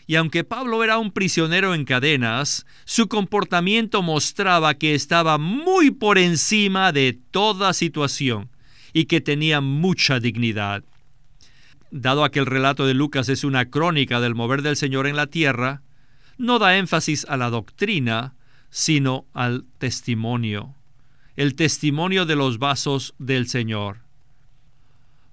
Y 0.05 0.15
aunque 0.15 0.43
Pablo 0.43 0.83
era 0.83 0.97
un 0.97 1.11
prisionero 1.11 1.73
en 1.73 1.85
cadenas, 1.85 2.65
su 2.83 3.07
comportamiento 3.07 4.01
mostraba 4.01 4.73
que 4.73 4.95
estaba 4.95 5.37
muy 5.37 5.91
por 5.91 6.17
encima 6.17 6.91
de 6.91 7.13
toda 7.13 7.73
situación 7.73 8.49
y 8.91 9.05
que 9.05 9.21
tenía 9.21 9.61
mucha 9.61 10.19
dignidad. 10.19 10.83
Dado 11.95 12.23
a 12.23 12.31
que 12.31 12.39
el 12.39 12.47
relato 12.47 12.87
de 12.87 12.95
Lucas 12.95 13.29
es 13.29 13.43
una 13.43 13.69
crónica 13.69 14.19
del 14.19 14.33
mover 14.33 14.63
del 14.63 14.77
Señor 14.77 15.05
en 15.05 15.15
la 15.15 15.27
tierra, 15.27 15.83
no 16.39 16.57
da 16.57 16.75
énfasis 16.75 17.23
a 17.29 17.37
la 17.37 17.51
doctrina, 17.51 18.33
sino 18.71 19.27
al 19.31 19.65
testimonio, 19.77 20.73
el 21.35 21.53
testimonio 21.53 22.25
de 22.25 22.35
los 22.35 22.57
vasos 22.57 23.13
del 23.19 23.47
Señor. 23.47 23.99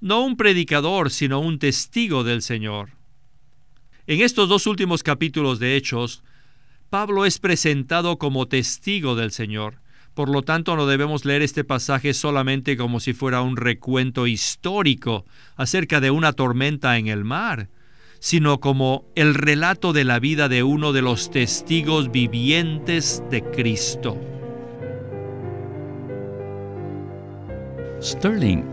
No 0.02 0.20
un 0.20 0.36
predicador, 0.36 1.10
sino 1.10 1.40
un 1.40 1.58
testigo 1.58 2.24
del 2.24 2.42
Señor. 2.42 2.90
En 4.06 4.20
estos 4.20 4.46
dos 4.46 4.66
últimos 4.66 5.02
capítulos 5.02 5.60
de 5.60 5.76
Hechos, 5.76 6.22
Pablo 6.90 7.24
es 7.24 7.38
presentado 7.38 8.18
como 8.18 8.48
testigo 8.48 9.16
del 9.16 9.30
Señor. 9.30 9.78
Por 10.14 10.28
lo 10.28 10.42
tanto, 10.42 10.76
no 10.76 10.86
debemos 10.86 11.24
leer 11.24 11.42
este 11.42 11.64
pasaje 11.64 12.14
solamente 12.14 12.76
como 12.76 13.00
si 13.00 13.12
fuera 13.12 13.42
un 13.42 13.56
recuento 13.56 14.26
histórico 14.26 15.24
acerca 15.56 16.00
de 16.00 16.10
una 16.10 16.32
tormenta 16.32 16.98
en 16.98 17.06
el 17.06 17.24
mar, 17.24 17.68
sino 18.18 18.60
como 18.60 19.06
el 19.14 19.34
relato 19.34 19.92
de 19.92 20.04
la 20.04 20.18
vida 20.18 20.48
de 20.48 20.62
uno 20.62 20.92
de 20.92 21.02
los 21.02 21.30
testigos 21.30 22.10
vivientes 22.10 23.22
de 23.30 23.42
Cristo. 23.42 24.18
Sterling, 28.02 28.64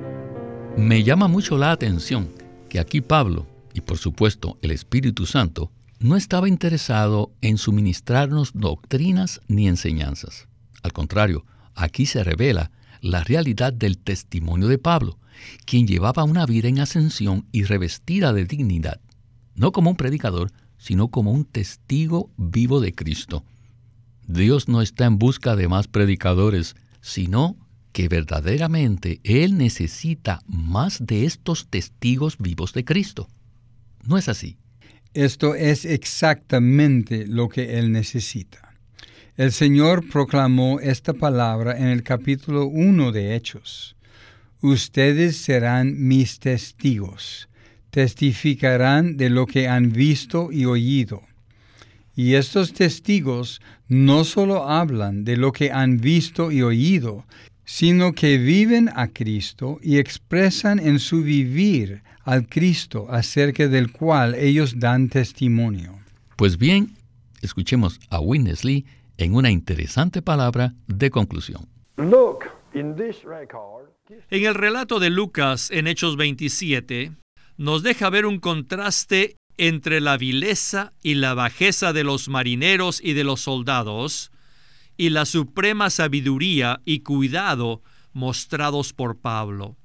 me 0.78 1.04
llama 1.04 1.28
mucho 1.28 1.58
la 1.58 1.72
atención 1.72 2.30
que 2.70 2.80
aquí 2.80 3.02
Pablo, 3.02 3.46
y 3.74 3.82
por 3.82 3.98
supuesto 3.98 4.58
el 4.62 4.72
Espíritu 4.72 5.26
Santo, 5.26 5.72
no 6.00 6.16
estaba 6.16 6.48
interesado 6.48 7.32
en 7.42 7.58
suministrarnos 7.58 8.52
doctrinas 8.54 9.42
ni 9.48 9.68
enseñanzas. 9.68 10.48
Al 10.88 10.94
contrario, 10.94 11.46
aquí 11.76 12.06
se 12.06 12.24
revela 12.24 12.72
la 13.02 13.24
realidad 13.24 13.74
del 13.74 13.98
testimonio 13.98 14.68
de 14.68 14.78
Pablo, 14.78 15.20
quien 15.66 15.86
llevaba 15.86 16.24
una 16.24 16.46
vida 16.46 16.68
en 16.68 16.80
ascensión 16.80 17.46
y 17.52 17.64
revestida 17.64 18.34
de 18.34 18.46
dignidad 18.46 19.00
no 19.58 19.72
como 19.72 19.90
un 19.90 19.98
predicador, 19.98 20.54
sino 20.78 21.10
como 21.10 21.34
un 21.34 21.44
testigo 21.44 22.32
vivo 22.38 22.80
de 22.80 22.94
Cristo. 22.94 23.44
Dios 24.28 24.70
no 24.70 24.82
está 24.82 25.06
en 25.06 25.18
busca 25.18 25.56
de 25.56 25.68
más 25.68 25.88
predicadores, 25.88 26.76
sino 27.02 27.58
que 27.92 28.08
verdaderamente 28.08 29.20
Él 29.24 29.58
necesita 29.58 30.42
más 30.46 31.06
de 31.06 31.26
estos 31.26 31.68
testigos 31.68 32.38
vivos 32.38 32.74
de 32.74 32.86
Cristo. 32.86 33.28
¿No 34.06 34.18
es 34.18 34.30
así? 34.30 34.58
Esto 35.14 35.56
es 35.56 35.84
exactamente 35.86 37.26
lo 37.26 37.50
que 37.50 37.80
Él 37.80 37.92
necesita. 37.92 38.67
El 39.38 39.52
Señor 39.54 40.06
proclamó 40.10 40.80
esta 40.80 41.14
palabra 41.14 41.78
en 41.78 41.88
el 41.88 42.04
capítulo 42.04 42.66
1 42.66 43.12
de 43.12 43.36
Hechos. 43.36 43.96
Ustedes 44.62 45.38
serán 45.38 46.08
mis 46.08 46.40
testigos 46.40 47.48
testificarán 47.98 49.18
de 49.18 49.32
lo 49.32 49.48
que 49.48 49.68
han 49.68 49.92
visto 49.92 50.52
y 50.52 50.66
oído. 50.66 51.24
Y 52.16 52.34
estos 52.34 52.74
testigos 52.74 53.60
no 53.88 54.24
solo 54.24 54.70
hablan 54.70 55.24
de 55.24 55.36
lo 55.36 55.52
que 55.52 55.72
han 55.72 55.98
visto 55.98 56.52
y 56.52 56.62
oído, 56.62 57.26
sino 57.66 58.14
que 58.14 58.38
viven 58.38 58.90
a 58.96 59.08
Cristo 59.08 59.80
y 59.82 59.98
expresan 59.98 60.78
en 60.78 61.00
su 61.00 61.24
vivir 61.24 62.04
al 62.24 62.48
Cristo 62.48 63.08
acerca 63.10 63.68
del 63.68 63.92
cual 63.92 64.36
ellos 64.36 64.80
dan 64.80 65.10
testimonio. 65.10 65.98
Pues 66.36 66.60
bien, 66.60 66.94
escuchemos 67.42 68.00
a 68.10 68.20
Winnesley 68.20 68.86
en 69.18 69.36
una 69.36 69.52
interesante 69.52 70.22
palabra 70.22 70.74
de 70.88 71.10
conclusión. 71.10 71.68
En 74.30 74.46
el 74.46 74.54
relato 74.54 75.00
de 75.00 75.10
Lucas 75.10 75.72
en 75.72 75.88
Hechos 75.88 76.16
27, 76.16 77.12
nos 77.58 77.84
deja 77.84 78.10
ver 78.10 78.26
un 78.26 78.40
contraste 78.40 79.36
entre 79.58 80.00
la 80.00 80.18
vileza 80.18 80.94
y 81.02 81.16
la 81.16 81.34
bajeza 81.34 81.92
de 81.92 82.04
los 82.04 82.30
marineros 82.30 83.02
y 83.04 83.14
de 83.14 83.24
los 83.24 83.42
soldados, 83.42 84.32
y 84.96 85.10
la 85.10 85.26
suprema 85.26 85.90
sabiduría 85.90 86.82
y 86.86 87.00
cuidado 87.00 87.82
mostrados 88.14 88.94
por 88.94 89.20
Pablo. 89.20 89.76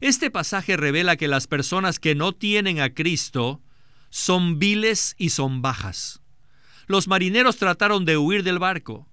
Este 0.00 0.30
pasaje 0.30 0.76
revela 0.76 1.16
que 1.16 1.28
las 1.28 1.46
personas 1.46 1.98
que 1.98 2.14
no 2.14 2.32
tienen 2.32 2.80
a 2.80 2.92
Cristo 2.92 3.62
son 4.10 4.58
viles 4.58 5.14
y 5.18 5.30
son 5.30 5.62
bajas. 5.62 6.20
Los 6.86 7.08
marineros 7.08 7.56
trataron 7.56 8.04
de 8.04 8.16
huir 8.16 8.42
del 8.42 8.58
barco, 8.58 9.08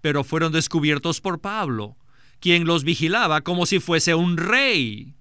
pero 0.00 0.24
fueron 0.24 0.52
descubiertos 0.52 1.20
por 1.20 1.40
Pablo, 1.40 1.96
quien 2.40 2.64
los 2.64 2.82
vigilaba 2.84 3.42
como 3.42 3.66
si 3.66 3.78
fuese 3.78 4.14
un 4.14 4.36
rey. 4.36 5.14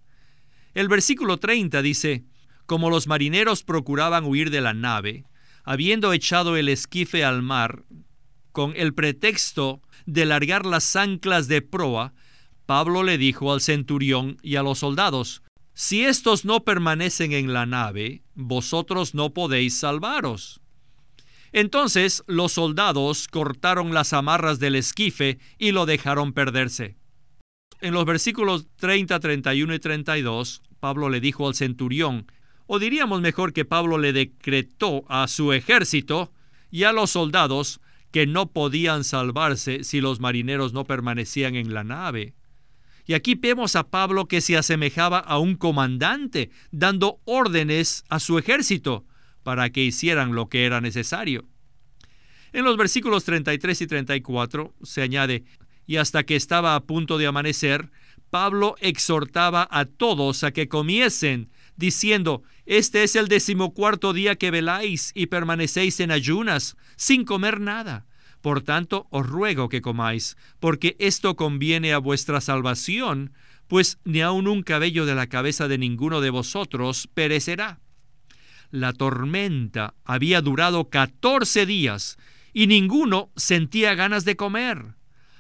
El 0.74 0.88
versículo 0.88 1.38
30 1.38 1.82
dice, 1.82 2.26
como 2.66 2.90
los 2.90 3.06
marineros 3.08 3.64
procuraban 3.64 4.26
huir 4.26 4.50
de 4.50 4.62
la 4.62 4.74
nave, 4.74 5.26
habiendo 5.64 6.14
echado 6.14 6.58
el 6.58 6.70
esquife 6.70 7.24
al 7.24 7.42
mar, 7.44 7.84
con 8.52 8.74
el 8.76 8.94
pretexto 8.94 9.82
de 10.06 10.26
largar 10.26 10.66
las 10.66 10.96
anclas 10.96 11.48
de 11.48 11.62
proa, 11.62 12.14
Pablo 12.66 13.04
le 13.04 13.18
dijo 13.18 13.52
al 13.54 13.62
centurión 13.62 14.38
y 14.42 14.56
a 14.56 14.64
los 14.64 14.80
soldados, 14.80 15.44
Si 15.74 16.04
estos 16.04 16.46
no 16.46 16.64
permanecen 16.64 17.34
en 17.34 17.54
la 17.54 17.66
nave, 17.66 18.24
vosotros 18.34 19.14
no 19.14 19.34
podéis 19.34 19.78
salvaros. 19.78 20.61
Entonces 21.54 22.24
los 22.28 22.54
soldados 22.54 23.28
cortaron 23.28 23.94
las 23.94 24.14
amarras 24.14 24.60
del 24.60 24.76
esquife 24.76 25.40
y 25.58 25.72
lo 25.72 25.86
dejaron 25.86 26.34
perderse. 26.34 26.96
En 27.82 27.94
los 27.94 28.06
versículos 28.06 28.68
30, 28.78 29.20
31 29.20 29.74
y 29.74 29.80
32, 29.80 30.62
Pablo 30.80 31.10
le 31.10 31.20
dijo 31.20 31.48
al 31.48 31.56
centurión, 31.56 32.32
o 32.68 32.80
diríamos 32.80 33.22
mejor 33.22 33.54
que 33.54 33.66
Pablo 33.66 33.98
le 33.98 34.14
decretó 34.14 35.04
a 35.10 35.28
su 35.28 35.52
ejército 35.52 36.32
y 36.70 36.84
a 36.84 36.94
los 36.94 37.12
soldados 37.12 37.82
que 38.12 38.28
no 38.28 38.52
podían 38.52 39.04
salvarse 39.04 39.84
si 39.84 40.00
los 40.00 40.20
marineros 40.20 40.74
no 40.74 40.86
permanecían 40.86 41.56
en 41.56 41.74
la 41.74 41.84
nave. 41.84 42.34
Y 43.06 43.14
aquí 43.14 43.36
vemos 43.36 43.76
a 43.76 43.90
Pablo 43.90 44.28
que 44.28 44.42
se 44.42 44.58
asemejaba 44.58 45.20
a 45.20 45.38
un 45.40 45.56
comandante, 45.56 46.52
dando 46.72 47.20
órdenes 47.26 48.06
a 48.10 48.20
su 48.20 48.38
ejército 48.38 49.06
para 49.44 49.70
que 49.70 49.84
hicieran 49.84 50.34
lo 50.34 50.50
que 50.50 50.66
era 50.66 50.82
necesario. 50.82 51.46
En 52.54 52.66
los 52.66 52.78
versículos 52.78 53.24
33 53.24 53.82
y 53.82 53.88
34 53.88 54.74
se 54.84 55.02
añade, 55.02 55.44
y 55.88 55.98
hasta 55.98 56.24
que 56.24 56.36
estaba 56.36 56.76
a 56.76 56.84
punto 56.84 57.18
de 57.18 57.28
amanecer, 57.28 57.90
Pablo 58.30 58.76
exhortaba 58.80 59.68
a 59.72 59.86
todos 59.86 60.44
a 60.44 60.52
que 60.52 60.68
comiesen, 60.68 61.50
diciendo, 61.76 62.44
Este 62.66 63.04
es 63.04 63.16
el 63.16 63.28
decimocuarto 63.28 64.14
día 64.14 64.36
que 64.36 64.52
veláis 64.52 65.12
y 65.16 65.28
permanecéis 65.28 66.00
en 66.00 66.12
ayunas, 66.12 66.78
sin 66.96 67.26
comer 67.26 67.60
nada. 67.60 68.06
Por 68.42 68.62
tanto, 68.62 69.08
os 69.12 69.28
ruego 69.28 69.70
que 69.70 69.82
comáis, 69.82 70.36
porque 70.60 70.96
esto 71.00 71.36
conviene 71.36 71.94
a 71.94 72.00
vuestra 72.00 72.42
salvación, 72.42 73.34
pues 73.68 74.00
ni 74.04 74.22
aun 74.22 74.48
un 74.48 74.64
cabello 74.64 75.06
de 75.06 75.16
la 75.16 75.28
cabeza 75.28 75.68
de 75.68 75.78
ninguno 75.78 76.22
de 76.22 76.30
vosotros 76.30 77.08
perecerá. 77.14 77.80
La 78.72 78.94
tormenta 78.94 79.96
había 80.06 80.42
durado 80.42 80.90
catorce 80.90 81.66
días, 81.66 82.18
y 82.54 82.68
ninguno 82.68 83.30
sentía 83.36 83.96
ganas 83.96 84.26
de 84.26 84.36
comer. 84.36 84.96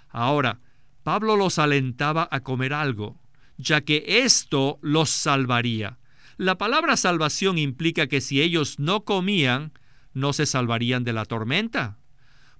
Ahora, 0.10 0.60
Pablo 1.04 1.36
los 1.36 1.58
alentaba 1.58 2.28
a 2.30 2.42
comer 2.42 2.74
algo, 2.74 3.20
ya 3.58 3.82
que 3.82 4.04
esto 4.24 4.79
los 4.82 5.10
salvaría. 5.10 5.98
La 6.38 6.58
palabra 6.58 6.98
salvación 6.98 7.58
implica 7.58 8.08
que 8.08 8.22
si 8.22 8.42
ellos 8.42 8.79
no 8.79 9.05
comían, 9.05 9.74
no 10.14 10.34
se 10.34 10.46
salvarían 10.46 11.03
de 11.03 11.14
la 11.14 11.25
tormenta. 11.25 11.98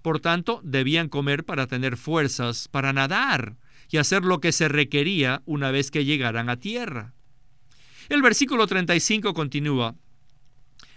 Por 0.02 0.20
tanto, 0.20 0.62
debían 0.64 1.10
comer 1.10 1.44
para 1.44 1.68
tener 1.68 1.98
fuerzas 1.98 2.68
para 2.68 2.94
nadar 2.94 3.58
y 3.90 3.98
hacer 3.98 4.24
lo 4.24 4.40
que 4.40 4.52
se 4.52 4.68
requería 4.68 5.42
una 5.46 5.70
vez 5.70 5.92
que 5.92 6.06
llegaran 6.06 6.50
a 6.50 6.58
tierra. 6.58 7.14
El 8.10 8.22
versículo 8.22 8.68
35 8.68 9.34
continúa, 9.34 9.96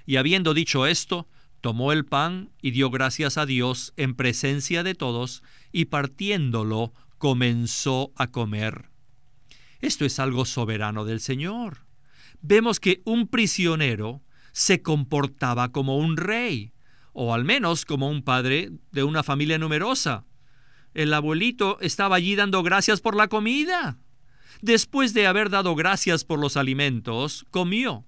y 0.06 0.16
habiendo 0.16 0.54
dicho 0.54 0.86
esto, 0.86 1.28
tomó 1.60 1.92
el 1.92 2.04
pan 2.04 2.50
y 2.60 2.72
dio 2.72 2.90
gracias 2.90 3.38
a 3.38 3.46
Dios 3.46 3.92
en 3.96 4.14
presencia 4.14 4.82
de 4.82 4.94
todos, 4.94 5.42
y 5.72 5.86
partiéndolo 5.86 6.92
comenzó 7.18 8.12
a 8.16 8.28
comer. 8.28 8.90
Esto 9.80 10.04
es 10.04 10.18
algo 10.18 10.44
soberano 10.44 11.04
del 11.04 11.20
Señor. 11.20 11.86
Vemos 12.40 12.80
que 12.80 13.02
un 13.04 13.28
prisionero 13.28 14.22
se 14.52 14.82
comportaba 14.82 15.72
como 15.72 15.98
un 15.98 16.16
rey 16.16 16.74
o 17.14 17.32
al 17.32 17.44
menos 17.44 17.86
como 17.86 18.10
un 18.10 18.22
padre 18.22 18.72
de 18.90 19.04
una 19.04 19.22
familia 19.22 19.56
numerosa. 19.56 20.26
El 20.92 21.14
abuelito 21.14 21.78
estaba 21.80 22.16
allí 22.16 22.34
dando 22.36 22.62
gracias 22.62 23.00
por 23.00 23.16
la 23.16 23.28
comida. 23.28 23.98
Después 24.60 25.14
de 25.14 25.26
haber 25.26 25.48
dado 25.48 25.74
gracias 25.74 26.24
por 26.24 26.38
los 26.38 26.56
alimentos, 26.56 27.46
comió. 27.50 28.04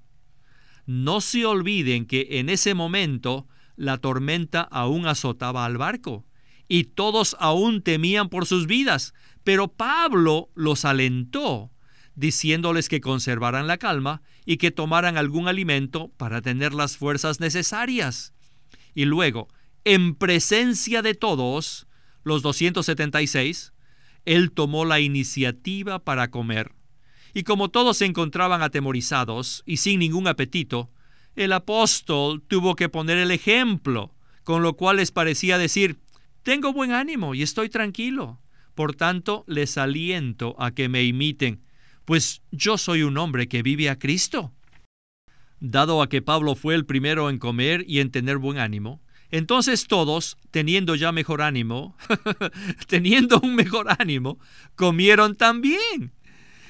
No 0.87 1.21
se 1.21 1.45
olviden 1.45 2.07
que 2.07 2.29
en 2.39 2.49
ese 2.49 2.75
momento 2.75 3.47
la 3.75 3.99
tormenta 3.99 4.63
aún 4.63 5.07
azotaba 5.07 5.65
al 5.65 5.77
barco 5.77 6.25
y 6.69 6.85
todos 6.85 7.37
aún 7.39 7.83
temían 7.83 8.29
por 8.29 8.47
sus 8.47 8.67
vidas, 8.67 9.13
pero 9.45 9.69
Pablo 9.69 10.51
los 10.55 10.85
alentó, 10.85 11.71
diciéndoles 12.15 12.89
que 12.89 13.01
conservaran 13.01 13.67
la 13.67 13.79
calma 13.79 14.23
y 14.45 14.57
que 14.57 14.71
tomaran 14.71 15.17
algún 15.17 15.49
alimento 15.49 16.13
para 16.17 16.41
tener 16.41 16.73
las 16.73 16.97
fuerzas 16.97 17.41
necesarias. 17.41 18.33
Y 18.95 19.05
luego, 19.05 19.49
en 19.85 20.15
presencia 20.15 21.03
de 21.03 21.15
todos, 21.15 21.87
los 22.25 22.43
276, 22.43 23.73
él 24.25 24.51
tomó 24.51 24.85
la 24.85 25.01
iniciativa 25.01 26.01
para 26.03 26.31
comer. 26.31 26.76
Y 27.37 27.43
como 27.43 27.69
todos 27.69 27.99
se 27.99 28.07
encontraban 28.07 28.63
atemorizados 28.63 29.63
y 29.67 29.77
sin 29.77 30.01
ningún 30.01 30.27
apetito, 30.27 30.89
el 31.35 31.53
apóstol 31.53 32.41
tuvo 32.41 32.77
que 32.77 32.89
poner 32.89 33.19
el 33.19 33.31
ejemplo, 33.31 34.15
con 34.43 34.63
lo 34.63 34.73
cual 34.73 34.97
les 34.97 35.11
parecía 35.11 35.59
decir, 35.59 35.99
tengo 36.43 36.73
buen 36.73 36.93
ánimo 36.93 37.35
y 37.35 37.43
estoy 37.43 37.69
tranquilo. 37.69 38.41
Por 38.75 38.95
tanto, 38.95 39.45
les 39.47 39.77
aliento 39.77 40.57
a 40.59 40.71
que 40.71 40.89
me 40.89 41.05
imiten, 41.05 41.61
pues 42.07 42.41
yo 42.53 42.79
soy 42.79 43.03
un 43.03 43.19
hombre 43.19 43.49
que 43.49 43.63
vive 43.63 43.91
a 43.91 43.99
Cristo. 43.99 44.55
Dado 45.61 46.01
a 46.01 46.09
que 46.09 46.23
Pablo 46.23 46.55
fue 46.55 46.75
el 46.75 46.87
primero 46.87 47.29
en 47.29 47.37
comer 47.37 47.85
y 47.87 48.01
en 48.01 48.11
tener 48.11 48.39
buen 48.39 48.57
ánimo, 48.57 49.03
entonces 49.31 49.89
todos, 49.89 50.39
teniendo 50.51 50.95
ya 50.95 51.13
mejor 51.13 51.43
ánimo, 51.43 51.99
teniendo 52.89 53.41
un 53.41 53.57
mejor 53.57 53.89
ánimo, 53.99 54.39
comieron 54.75 55.37
también. 55.37 56.16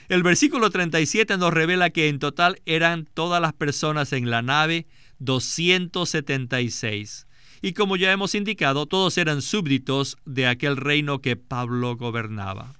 El 0.08 0.22
versículo 0.22 0.70
37 0.70 1.36
nos 1.36 1.52
revela 1.52 1.90
que 1.90 2.08
en 2.08 2.20
total 2.20 2.62
eran 2.64 3.08
todas 3.12 3.42
las 3.42 3.52
personas 3.52 4.12
en 4.12 4.30
la 4.30 4.40
nave 4.40 4.86
276. 5.18 7.26
Y 7.60 7.72
como 7.72 7.96
ya 7.96 8.12
hemos 8.12 8.36
indicado, 8.36 8.86
todos 8.86 9.18
eran 9.18 9.42
súbditos 9.42 10.16
de 10.24 10.46
aquel 10.46 10.76
reino 10.76 11.20
que 11.20 11.34
Pablo 11.34 11.96
gobernaba. 11.96 12.76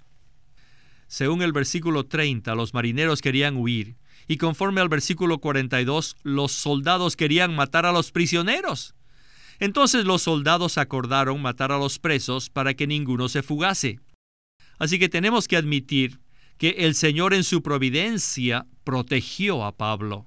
Según 1.09 1.43
el 1.43 1.53
versículo 1.53 2.05
30, 2.05 2.55
los 2.55 2.75
marineros 2.75 3.23
querían 3.23 3.57
huir, 3.57 3.97
y 4.29 4.37
conforme 4.37 4.81
al 4.81 4.89
versículo 4.89 5.39
42, 5.39 6.15
los 6.23 6.53
soldados 6.53 7.17
querían 7.17 7.57
matar 7.57 7.87
a 7.87 7.93
los 7.93 8.13
prisioneros. 8.13 8.95
Entonces 9.59 10.05
los 10.05 10.23
soldados 10.23 10.79
acordaron 10.79 11.43
matar 11.43 11.73
a 11.73 11.79
los 11.79 11.99
presos 11.99 12.51
para 12.51 12.75
que 12.75 12.87
ninguno 12.87 13.29
se 13.29 13.43
fugase. 13.43 13.99
Así 14.79 14.99
que 14.99 15.09
tenemos 15.09 15.49
que 15.49 15.57
admitir 15.57 16.21
que 16.59 16.71
el 16.79 16.95
Señor 16.95 17.35
en 17.35 17.45
su 17.45 17.63
providencia 17.63 18.67
protegió 18.85 19.65
a 19.65 19.77
Pablo. 19.77 20.27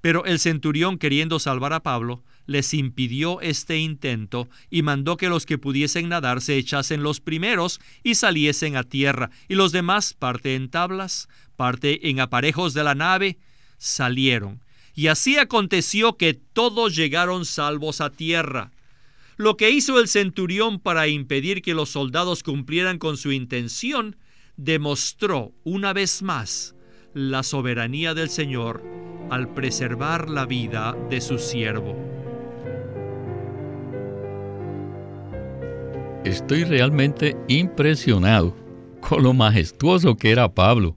Pero 0.00 0.24
el 0.24 0.38
centurión, 0.38 0.98
queriendo 0.98 1.38
salvar 1.38 1.72
a 1.72 1.82
Pablo, 1.82 2.22
les 2.46 2.72
impidió 2.72 3.40
este 3.40 3.78
intento 3.78 4.48
y 4.70 4.82
mandó 4.82 5.16
que 5.16 5.28
los 5.28 5.44
que 5.44 5.58
pudiesen 5.58 6.08
nadar 6.08 6.40
se 6.40 6.56
echasen 6.56 7.02
los 7.02 7.20
primeros 7.20 7.80
y 8.02 8.14
saliesen 8.14 8.76
a 8.76 8.84
tierra, 8.84 9.30
y 9.48 9.54
los 9.54 9.72
demás, 9.72 10.14
parte 10.14 10.54
en 10.54 10.70
tablas, 10.70 11.28
parte 11.56 12.08
en 12.08 12.20
aparejos 12.20 12.72
de 12.74 12.84
la 12.84 12.94
nave, 12.94 13.38
salieron. 13.76 14.62
Y 14.94 15.08
así 15.08 15.36
aconteció 15.36 16.16
que 16.16 16.34
todos 16.34 16.96
llegaron 16.96 17.44
salvos 17.44 18.00
a 18.00 18.10
tierra. 18.10 18.72
Lo 19.36 19.56
que 19.56 19.70
hizo 19.70 20.00
el 20.00 20.08
centurión 20.08 20.80
para 20.80 21.06
impedir 21.06 21.62
que 21.62 21.74
los 21.74 21.90
soldados 21.90 22.42
cumplieran 22.42 22.98
con 22.98 23.16
su 23.16 23.30
intención 23.30 24.16
demostró 24.58 25.54
una 25.64 25.92
vez 25.92 26.20
más 26.20 26.74
la 27.14 27.42
soberanía 27.42 28.12
del 28.12 28.28
Señor 28.28 28.82
al 29.30 29.54
preservar 29.54 30.28
la 30.28 30.46
vida 30.46 30.96
de 31.08 31.20
su 31.20 31.38
siervo. 31.38 31.96
Estoy 36.24 36.64
realmente 36.64 37.36
impresionado 37.46 38.54
con 39.00 39.22
lo 39.22 39.32
majestuoso 39.32 40.16
que 40.16 40.32
era 40.32 40.52
Pablo. 40.52 40.96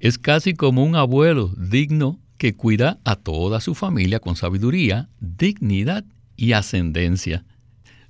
Es 0.00 0.18
casi 0.18 0.54
como 0.54 0.84
un 0.84 0.96
abuelo 0.96 1.54
digno 1.56 2.18
que 2.38 2.56
cuida 2.56 2.98
a 3.04 3.14
toda 3.14 3.60
su 3.60 3.74
familia 3.74 4.18
con 4.18 4.34
sabiduría, 4.34 5.08
dignidad 5.20 6.04
y 6.36 6.52
ascendencia. 6.52 7.44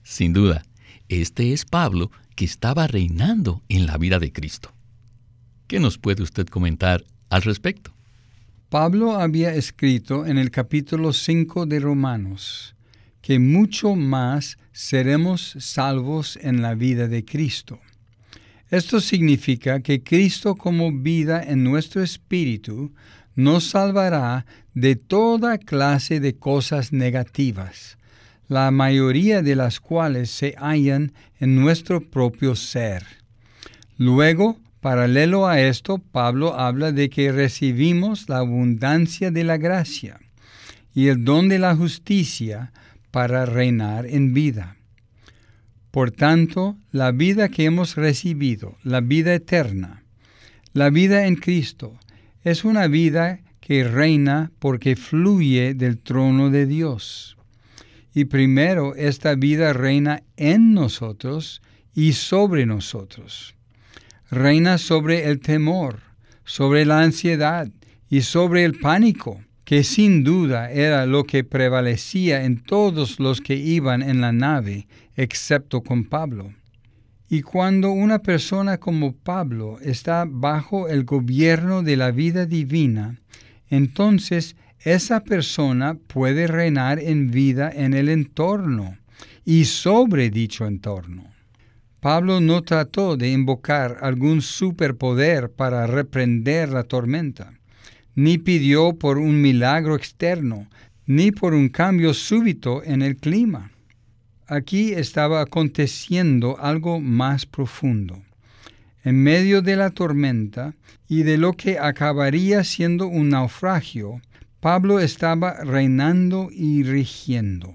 Sin 0.02 0.32
duda, 0.32 0.62
este 1.08 1.52
es 1.52 1.66
Pablo 1.66 2.10
que 2.34 2.44
estaba 2.44 2.86
reinando 2.86 3.62
en 3.68 3.86
la 3.86 3.98
vida 3.98 4.18
de 4.18 4.32
Cristo. 4.32 4.72
¿Qué 5.66 5.80
nos 5.80 5.98
puede 5.98 6.22
usted 6.22 6.46
comentar 6.46 7.04
al 7.28 7.42
respecto? 7.42 7.92
Pablo 8.68 9.20
había 9.20 9.54
escrito 9.54 10.26
en 10.26 10.38
el 10.38 10.50
capítulo 10.50 11.12
5 11.12 11.66
de 11.66 11.80
Romanos 11.80 12.74
que 13.22 13.38
mucho 13.38 13.96
más 13.96 14.58
seremos 14.72 15.56
salvos 15.58 16.38
en 16.42 16.62
la 16.62 16.74
vida 16.74 17.06
de 17.08 17.24
Cristo. 17.24 17.80
Esto 18.70 19.00
significa 19.00 19.80
que 19.80 20.02
Cristo 20.02 20.54
como 20.54 20.92
vida 20.92 21.42
en 21.42 21.64
nuestro 21.64 22.02
espíritu 22.02 22.92
nos 23.34 23.64
salvará 23.64 24.46
de 24.74 24.96
toda 24.96 25.58
clase 25.58 26.20
de 26.20 26.36
cosas 26.36 26.92
negativas, 26.92 27.98
la 28.50 28.72
mayoría 28.72 29.42
de 29.42 29.54
las 29.54 29.78
cuales 29.78 30.28
se 30.28 30.56
hallan 30.58 31.12
en 31.38 31.54
nuestro 31.54 32.00
propio 32.00 32.56
ser. 32.56 33.06
Luego, 33.96 34.58
paralelo 34.80 35.46
a 35.46 35.60
esto, 35.60 35.98
Pablo 35.98 36.58
habla 36.58 36.90
de 36.90 37.10
que 37.10 37.30
recibimos 37.30 38.28
la 38.28 38.38
abundancia 38.38 39.30
de 39.30 39.44
la 39.44 39.56
gracia 39.56 40.18
y 40.92 41.06
el 41.06 41.24
don 41.24 41.48
de 41.48 41.60
la 41.60 41.76
justicia 41.76 42.72
para 43.12 43.46
reinar 43.46 44.04
en 44.04 44.34
vida. 44.34 44.76
Por 45.92 46.10
tanto, 46.10 46.76
la 46.90 47.12
vida 47.12 47.50
que 47.50 47.66
hemos 47.66 47.94
recibido, 47.94 48.76
la 48.82 49.00
vida 49.00 49.32
eterna, 49.32 50.02
la 50.72 50.90
vida 50.90 51.28
en 51.28 51.36
Cristo, 51.36 52.00
es 52.42 52.64
una 52.64 52.88
vida 52.88 53.38
que 53.60 53.84
reina 53.84 54.50
porque 54.58 54.96
fluye 54.96 55.74
del 55.74 55.98
trono 55.98 56.50
de 56.50 56.66
Dios. 56.66 57.36
Y 58.14 58.24
primero 58.24 58.94
esta 58.94 59.34
vida 59.34 59.72
reina 59.72 60.22
en 60.36 60.74
nosotros 60.74 61.62
y 61.94 62.12
sobre 62.12 62.66
nosotros. 62.66 63.54
Reina 64.30 64.78
sobre 64.78 65.28
el 65.28 65.40
temor, 65.40 66.00
sobre 66.44 66.84
la 66.84 67.00
ansiedad 67.02 67.68
y 68.08 68.22
sobre 68.22 68.64
el 68.64 68.78
pánico 68.78 69.40
que 69.70 69.84
sin 69.84 70.24
duda 70.24 70.72
era 70.72 71.06
lo 71.06 71.22
que 71.22 71.44
prevalecía 71.44 72.44
en 72.44 72.60
todos 72.60 73.20
los 73.20 73.40
que 73.40 73.54
iban 73.54 74.02
en 74.02 74.20
la 74.20 74.32
nave, 74.32 74.88
excepto 75.14 75.82
con 75.82 76.06
Pablo. 76.06 76.52
Y 77.28 77.42
cuando 77.42 77.92
una 77.92 78.18
persona 78.18 78.78
como 78.78 79.12
Pablo 79.12 79.78
está 79.80 80.26
bajo 80.28 80.88
el 80.88 81.04
gobierno 81.04 81.84
de 81.84 81.96
la 81.96 82.10
vida 82.10 82.46
divina, 82.46 83.20
entonces 83.68 84.56
esa 84.82 85.24
persona 85.24 85.94
puede 85.94 86.46
reinar 86.46 86.98
en 86.98 87.30
vida 87.30 87.70
en 87.74 87.94
el 87.94 88.08
entorno 88.08 88.98
y 89.44 89.64
sobre 89.64 90.30
dicho 90.30 90.66
entorno. 90.66 91.24
Pablo 92.00 92.40
no 92.40 92.62
trató 92.62 93.16
de 93.16 93.30
invocar 93.30 93.98
algún 94.00 94.40
superpoder 94.40 95.50
para 95.50 95.86
reprender 95.86 96.70
la 96.70 96.84
tormenta 96.84 97.52
ni 98.14 98.38
pidió 98.38 98.94
por 98.94 99.18
un 99.18 99.40
milagro 99.40 99.94
externo, 99.96 100.68
ni 101.06 101.32
por 101.32 101.54
un 101.54 101.68
cambio 101.68 102.14
súbito 102.14 102.82
en 102.84 103.02
el 103.02 103.16
clima. 103.16 103.70
Aquí 104.46 104.92
estaba 104.92 105.40
aconteciendo 105.40 106.58
algo 106.60 107.00
más 107.00 107.46
profundo. 107.46 108.22
En 109.02 109.22
medio 109.22 109.62
de 109.62 109.76
la 109.76 109.90
tormenta 109.90 110.74
y 111.08 111.22
de 111.22 111.38
lo 111.38 111.54
que 111.54 111.78
acabaría 111.78 112.64
siendo 112.64 113.06
un 113.06 113.30
naufragio, 113.30 114.20
Pablo 114.60 115.00
estaba 115.00 115.64
reinando 115.64 116.50
y 116.52 116.82
rigiendo. 116.82 117.74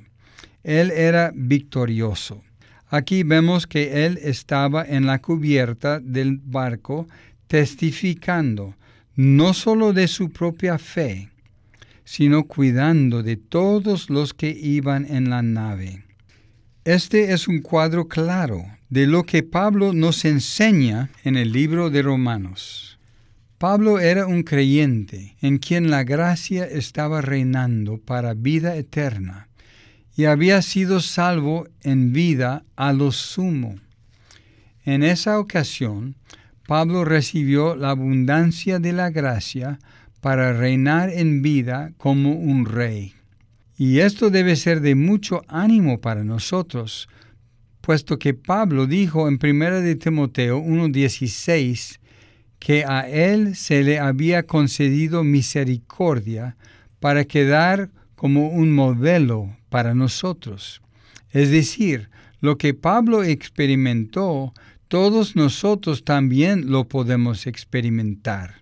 Él 0.63 0.91
era 0.91 1.31
victorioso. 1.35 2.43
Aquí 2.87 3.23
vemos 3.23 3.65
que 3.65 4.05
él 4.05 4.19
estaba 4.21 4.85
en 4.85 5.07
la 5.07 5.19
cubierta 5.19 5.99
del 5.99 6.37
barco 6.37 7.07
testificando, 7.47 8.75
no 9.15 9.53
solo 9.53 9.93
de 9.93 10.07
su 10.07 10.29
propia 10.29 10.77
fe, 10.77 11.29
sino 12.03 12.43
cuidando 12.43 13.23
de 13.23 13.35
todos 13.37 14.09
los 14.11 14.33
que 14.33 14.49
iban 14.49 15.05
en 15.09 15.29
la 15.31 15.41
nave. 15.41 16.03
Este 16.83 17.33
es 17.33 17.47
un 17.47 17.61
cuadro 17.61 18.07
claro 18.07 18.63
de 18.89 19.07
lo 19.07 19.23
que 19.23 19.41
Pablo 19.41 19.91
nos 19.91 20.23
enseña 20.23 21.09
en 21.23 21.35
el 21.35 21.51
libro 21.51 21.89
de 21.89 22.03
Romanos. 22.03 22.94
Pablo 23.57 23.99
era 23.99 24.27
un 24.27 24.43
creyente 24.43 25.37
en 25.41 25.59
quien 25.59 25.89
la 25.89 26.03
gracia 26.03 26.65
estaba 26.65 27.21
reinando 27.21 27.97
para 27.99 28.33
vida 28.33 28.75
eterna 28.75 29.47
y 30.17 30.25
había 30.25 30.61
sido 30.61 30.99
salvo 30.99 31.67
en 31.81 32.11
vida 32.11 32.65
a 32.75 32.91
lo 32.91 33.13
sumo. 33.13 33.75
En 34.83 35.03
esa 35.03 35.39
ocasión, 35.39 36.15
Pablo 36.67 37.05
recibió 37.05 37.75
la 37.75 37.91
abundancia 37.91 38.79
de 38.79 38.91
la 38.91 39.09
gracia 39.09 39.79
para 40.19 40.51
reinar 40.51 41.09
en 41.09 41.41
vida 41.41 41.93
como 41.97 42.33
un 42.33 42.65
rey. 42.65 43.13
Y 43.77 43.99
esto 43.99 44.29
debe 44.29 44.57
ser 44.57 44.81
de 44.81 44.95
mucho 44.95 45.43
ánimo 45.47 46.01
para 46.01 46.25
nosotros, 46.25 47.07
puesto 47.79 48.19
que 48.19 48.33
Pablo 48.33 48.85
dijo 48.85 49.29
en 49.29 49.37
1 49.41 49.81
de 49.81 49.95
Timoteo 49.95 50.59
1:16 50.59 51.99
que 52.59 52.85
a 52.85 53.07
él 53.07 53.55
se 53.55 53.83
le 53.83 53.99
había 53.99 54.43
concedido 54.43 55.23
misericordia 55.23 56.57
para 56.99 57.25
quedar 57.25 57.89
como 58.15 58.49
un 58.49 58.73
modelo 58.73 59.55
para 59.69 59.93
nosotros. 59.93 60.81
Es 61.31 61.51
decir, 61.51 62.09
lo 62.39 62.57
que 62.57 62.73
Pablo 62.73 63.23
experimentó 63.23 64.53
todos 64.87 65.35
nosotros 65.35 66.03
también 66.03 66.71
lo 66.71 66.87
podemos 66.87 67.47
experimentar. 67.47 68.61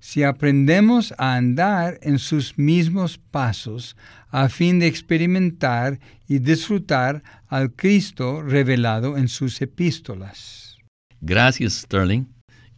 Si 0.00 0.24
aprendemos 0.24 1.14
a 1.16 1.36
andar 1.36 1.98
en 2.02 2.18
sus 2.18 2.58
mismos 2.58 3.18
pasos 3.18 3.96
a 4.30 4.48
fin 4.48 4.80
de 4.80 4.88
experimentar 4.88 6.00
y 6.26 6.40
disfrutar 6.40 7.22
al 7.46 7.72
Cristo 7.72 8.42
revelado 8.42 9.16
en 9.16 9.28
sus 9.28 9.62
epístolas. 9.62 10.78
Gracias, 11.20 11.74
Sterling. 11.74 12.31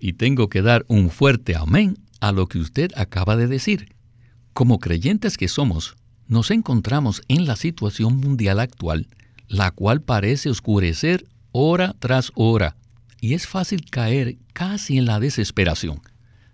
Y 0.05 0.13
tengo 0.13 0.51
que 0.51 0.61
dar 0.61 0.85
un 0.89 1.09
fuerte 1.09 1.57
amén 1.57 1.97
a 2.21 2.31
lo 2.31 2.47
que 2.47 2.59
usted 2.59 2.91
acaba 2.95 3.37
de 3.37 3.47
decir. 3.47 3.97
Como 4.53 4.79
creyentes 4.79 5.39
que 5.39 5.49
somos, 5.49 5.97
nos 6.29 6.51
encontramos 6.51 7.23
en 7.29 7.47
la 7.47 7.57
situación 7.57 8.19
mundial 8.19 8.61
actual, 8.61 9.09
la 9.49 9.71
cual 9.71 10.03
parece 10.03 10.51
oscurecer 10.51 11.27
hora 11.53 11.97
tras 12.01 12.33
hora, 12.35 12.77
y 13.19 13.33
es 13.33 13.47
fácil 13.47 13.89
caer 13.91 14.37
casi 14.53 14.99
en 14.99 15.07
la 15.07 15.21
desesperación. 15.21 16.03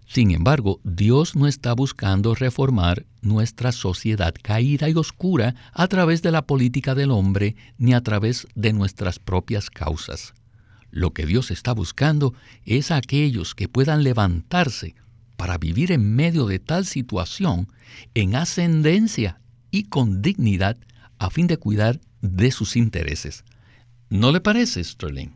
Sin 0.07 0.31
embargo, 0.31 0.79
Dios 0.85 1.35
no 1.35 1.49
está 1.49 1.73
buscando 1.73 2.37
reformar 2.37 3.05
nuestra 3.21 3.73
sociedad 3.73 4.33
caída 4.41 4.89
y 4.89 4.95
oscura 4.95 5.57
a 5.73 5.89
través 5.89 6.23
de 6.23 6.31
la 6.31 6.43
política 6.43 6.95
del 6.95 7.11
hombre 7.11 7.57
ni 7.79 7.95
a 7.95 8.01
través 8.01 8.47
de 8.55 8.73
nuestras 8.73 9.19
propias 9.19 9.71
causas. 9.71 10.35
Lo 10.91 11.13
que 11.13 11.27
Dios 11.27 11.51
está 11.51 11.73
buscando 11.73 12.35
es 12.65 12.91
a 12.91 12.97
aquellos 12.97 13.55
que 13.55 13.69
puedan 13.69 14.03
levantarse 14.03 14.95
para 15.37 15.59
vivir 15.59 15.93
en 15.93 16.15
medio 16.15 16.47
de 16.47 16.59
tal 16.59 16.85
situación 16.85 17.69
en 18.15 18.35
ascendencia 18.35 19.41
y 19.71 19.85
con 19.85 20.23
dignidad 20.23 20.77
a 21.19 21.31
fin 21.31 21.47
de 21.47 21.57
cuidar 21.57 22.01
de 22.21 22.51
sus 22.51 22.77
intereses. 22.77 23.45
¿No 24.09 24.33
le 24.33 24.41
parece, 24.41 24.83
Sterling? 24.83 25.31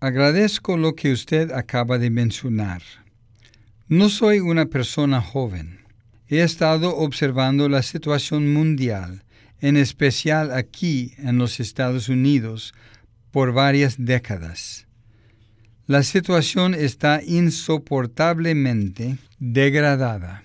Agradezco 0.00 0.76
lo 0.76 0.94
que 0.94 1.12
usted 1.12 1.50
acaba 1.52 1.98
de 1.98 2.10
mencionar. 2.10 2.82
No 3.88 4.08
soy 4.08 4.40
una 4.40 4.66
persona 4.66 5.20
joven. 5.20 5.80
He 6.28 6.40
estado 6.40 6.96
observando 6.96 7.68
la 7.68 7.82
situación 7.82 8.52
mundial, 8.52 9.22
en 9.60 9.76
especial 9.76 10.52
aquí 10.52 11.14
en 11.18 11.38
los 11.38 11.60
Estados 11.60 12.08
Unidos, 12.08 12.74
por 13.32 13.52
varias 13.52 13.96
décadas. 13.98 14.86
La 15.86 16.04
situación 16.04 16.74
está 16.74 17.20
insoportablemente 17.24 19.18
degradada. 19.40 20.44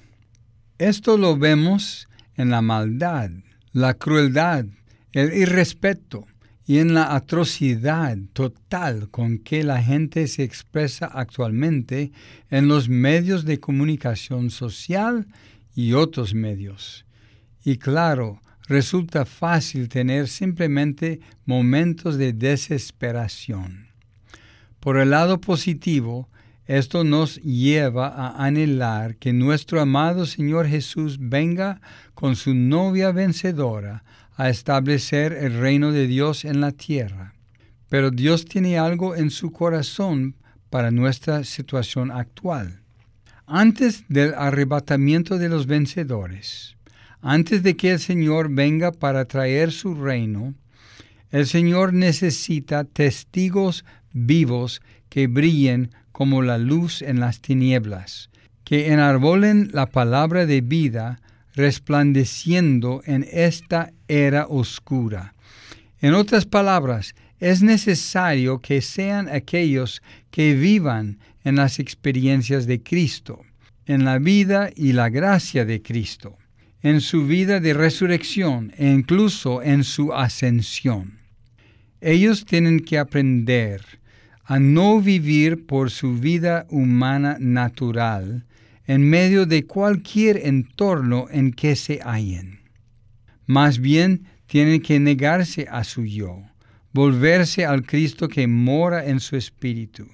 Esto 0.80 1.17
lo 1.17 1.38
vemos 1.38 2.10
en 2.36 2.50
la 2.50 2.62
maldad, 2.62 3.30
la 3.71 3.93
crueldad, 3.93 4.65
el 5.12 5.34
irrespeto 5.34 6.26
y 6.65 6.80
en 6.80 6.93
la 6.93 7.15
atrocidad 7.15 8.17
total 8.34 9.10
con 9.10 9.38
que 9.38 9.63
la 9.63 9.82
gente 9.82 10.28
se 10.28 10.43
expresa 10.43 11.06
actualmente 11.06 12.12
en 12.50 12.67
los 12.67 12.89
medios 12.89 13.45
de 13.45 13.60
comunicación 13.60 14.50
social 14.50 15.28
y 15.76 15.93
otros 15.93 16.34
medios. 16.34 17.06
Y 17.63 17.78
claro, 17.78 18.41
resulta 18.67 19.25
fácil 19.25 19.89
tener 19.89 20.27
simplemente 20.27 21.19
momentos 21.45 22.17
de 22.17 22.34
desesperación. 22.34 23.88
Por 24.80 24.97
el 24.97 25.12
lado 25.12 25.41
positivo, 25.41 26.30
esto 26.65 27.03
nos 27.03 27.38
lleva 27.41 28.10
a 28.10 28.45
anhelar 28.45 29.15
que 29.15 29.32
nuestro 29.32 29.80
amado 29.80 30.25
Señor 30.25 30.67
Jesús 30.67 31.17
venga 31.19 31.82
con 32.13 32.36
su 32.36 32.53
novia 32.53 33.12
vencedora 33.12 34.03
a 34.36 34.49
establecer 34.49 35.34
el 35.34 35.58
reino 35.60 35.91
de 35.91 36.08
Dios 36.08 36.45
en 36.45 36.62
la 36.62 36.71
tierra. 36.71 37.34
Pero 37.89 38.12
Dios 38.12 38.45
tiene 38.45 38.77
algo 38.77 39.15
en 39.15 39.32
su 39.32 39.51
corazón 39.51 40.36
para 40.69 40.91
nuestra 40.91 41.43
situación 41.43 42.12
actual. 42.12 42.82
Antes 43.45 44.03
del 44.10 44.34
arrebatamiento 44.36 45.38
de 45.38 45.47
los 45.47 45.67
vencedores, 45.67 46.77
antes 47.21 47.63
de 47.63 47.75
que 47.75 47.91
el 47.91 47.99
Señor 47.99 48.49
venga 48.49 48.91
para 48.91 49.25
traer 49.25 49.71
su 49.71 49.95
reino, 49.95 50.53
el 51.32 51.45
Señor 51.45 51.93
necesita 51.93 52.84
testigos 52.86 53.84
vivos 54.13 54.82
que 55.10 55.27
brillen 55.27 55.91
como 56.12 56.41
la 56.41 56.58
luz 56.58 57.01
en 57.01 57.19
las 57.19 57.41
tinieblas, 57.41 58.30
que 58.63 58.91
enarbolen 58.91 59.69
la 59.73 59.88
palabra 59.88 60.45
de 60.45 60.62
vida 60.62 61.19
resplandeciendo 61.53 63.01
en 63.06 63.25
esta 63.32 63.91
era 64.08 64.45
oscura. 64.47 65.34
En 65.99 66.13
otras 66.13 66.45
palabras, 66.45 67.15
es 67.39 67.62
necesario 67.62 68.60
que 68.60 68.82
sean 68.82 69.27
aquellos 69.30 70.01
que 70.32 70.53
vivan 70.53 71.19
en 71.43 71.56
las 71.56 71.80
experiencias 71.80 72.67
de 72.67 72.82
Cristo, 72.82 73.41
en 73.86 74.06
la 74.06 74.19
vida 74.19 74.69
y 74.75 74.93
la 74.93 75.10
gracia 75.10 75.65
de 75.65 75.82
Cristo, 75.82 76.38
en 76.82 77.02
su 77.02 77.26
vida 77.26 77.60
de 77.60 77.74
resurrección 77.74 78.74
e 78.78 78.88
incluso 78.88 79.62
en 79.62 79.84
su 79.84 80.13
ascensión. 80.13 81.20
Ellos 82.02 82.46
tienen 82.46 82.80
que 82.82 83.00
aprender 83.00 83.82
a 84.44 84.60
no 84.60 85.02
vivir 85.02 85.66
por 85.66 85.92
su 85.92 86.13
vida 86.13 86.66
humana 86.70 87.38
natural 87.40 88.46
en 88.86 89.10
medio 89.10 89.46
de 89.46 89.66
cualquier 89.66 90.46
entorno 90.46 91.28
en 91.32 91.52
que 91.52 91.76
se 91.76 92.00
hallen. 92.04 92.60
Más 93.46 93.80
bien 93.80 94.28
tienen 94.46 94.82
que 94.82 95.00
negarse 95.00 95.68
a 95.70 95.84
su 95.84 96.06
yo 96.06 96.44
volverse 96.98 97.63
al 97.63 97.86
Cristo 97.86 98.28
que 98.28 98.48
mora 98.48 99.06
en 99.06 99.20
su 99.20 99.36
espíritu, 99.36 100.08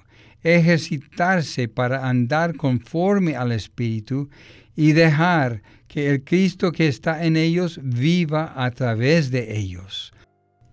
ejercitarse 0.44 1.68
para 1.68 2.08
andar 2.08 2.54
conforme 2.54 3.34
al 3.34 3.50
espíritu 3.52 4.28
y 4.76 4.92
dejar 4.92 5.62
que 5.88 6.10
el 6.10 6.22
Cristo 6.24 6.70
que 6.70 6.86
está 6.86 7.24
en 7.24 7.36
ellos 7.36 7.80
viva 7.82 8.52
a 8.56 8.70
través 8.70 9.30
de 9.30 9.56
ellos. 9.56 10.12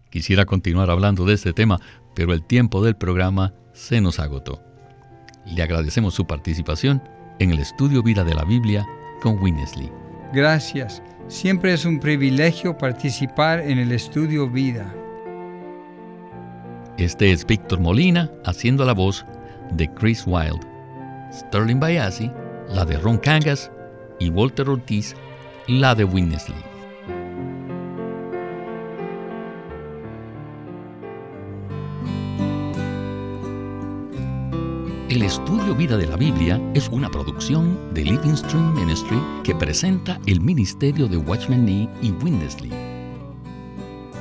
Quisiera 0.10 0.46
continuar 0.46 0.90
hablando 0.90 1.26
de 1.26 1.36
este 1.36 1.54
tema, 1.54 1.80
pero 2.16 2.34
el 2.34 2.46
tiempo 2.46 2.84
del 2.84 2.98
programa 2.98 3.54
se 3.74 4.02
nos 4.02 4.20
agotó. 4.20 4.62
Le 5.46 5.64
agradecemos 5.64 6.14
su 6.14 6.26
participación 6.28 7.02
en 7.40 7.52
el 7.52 7.60
estudio 7.60 8.04
Vida 8.04 8.24
de 8.24 8.36
la 8.36 8.44
Biblia 8.44 8.86
con 9.22 9.42
Winnesley. 9.42 9.90
Gracias. 10.34 11.02
Siempre 11.28 11.74
es 11.74 11.86
un 11.86 12.00
privilegio 12.00 12.78
participar 12.78 13.62
en 13.62 13.80
el 13.80 13.92
estudio 13.92 14.50
Vida. 14.50 14.94
Este 16.98 17.32
es 17.32 17.46
Víctor 17.46 17.80
Molina 17.80 18.30
haciendo 18.44 18.86
la 18.86 18.94
voz 18.94 19.26
de 19.72 19.88
Chris 19.94 20.24
Wilde, 20.26 20.66
Sterling 21.32 21.80
Bayasi, 21.80 22.32
la 22.70 22.86
de 22.86 22.98
Ron 22.98 23.18
Cangas 23.18 23.72
y 24.20 24.30
Walter 24.30 24.70
Ortiz, 24.70 25.16
la 25.68 25.96
de 25.96 26.04
Winnesley. 26.04 26.58
El 35.10 35.24
estudio 35.24 35.76
Vida 35.76 35.98
de 35.98 36.08
la 36.08 36.16
Biblia 36.16 36.62
es 36.74 36.88
una 36.88 37.10
producción 37.10 37.94
de 37.94 38.06
Living 38.06 38.36
Stream 38.36 38.74
Ministry 38.74 39.22
que 39.44 39.54
presenta 39.54 40.20
el 40.26 40.40
ministerio 40.40 41.08
de 41.08 41.18
Watchman 41.18 41.66
Nee 41.66 41.90
y 42.02 42.12
Winnesley 42.12 42.91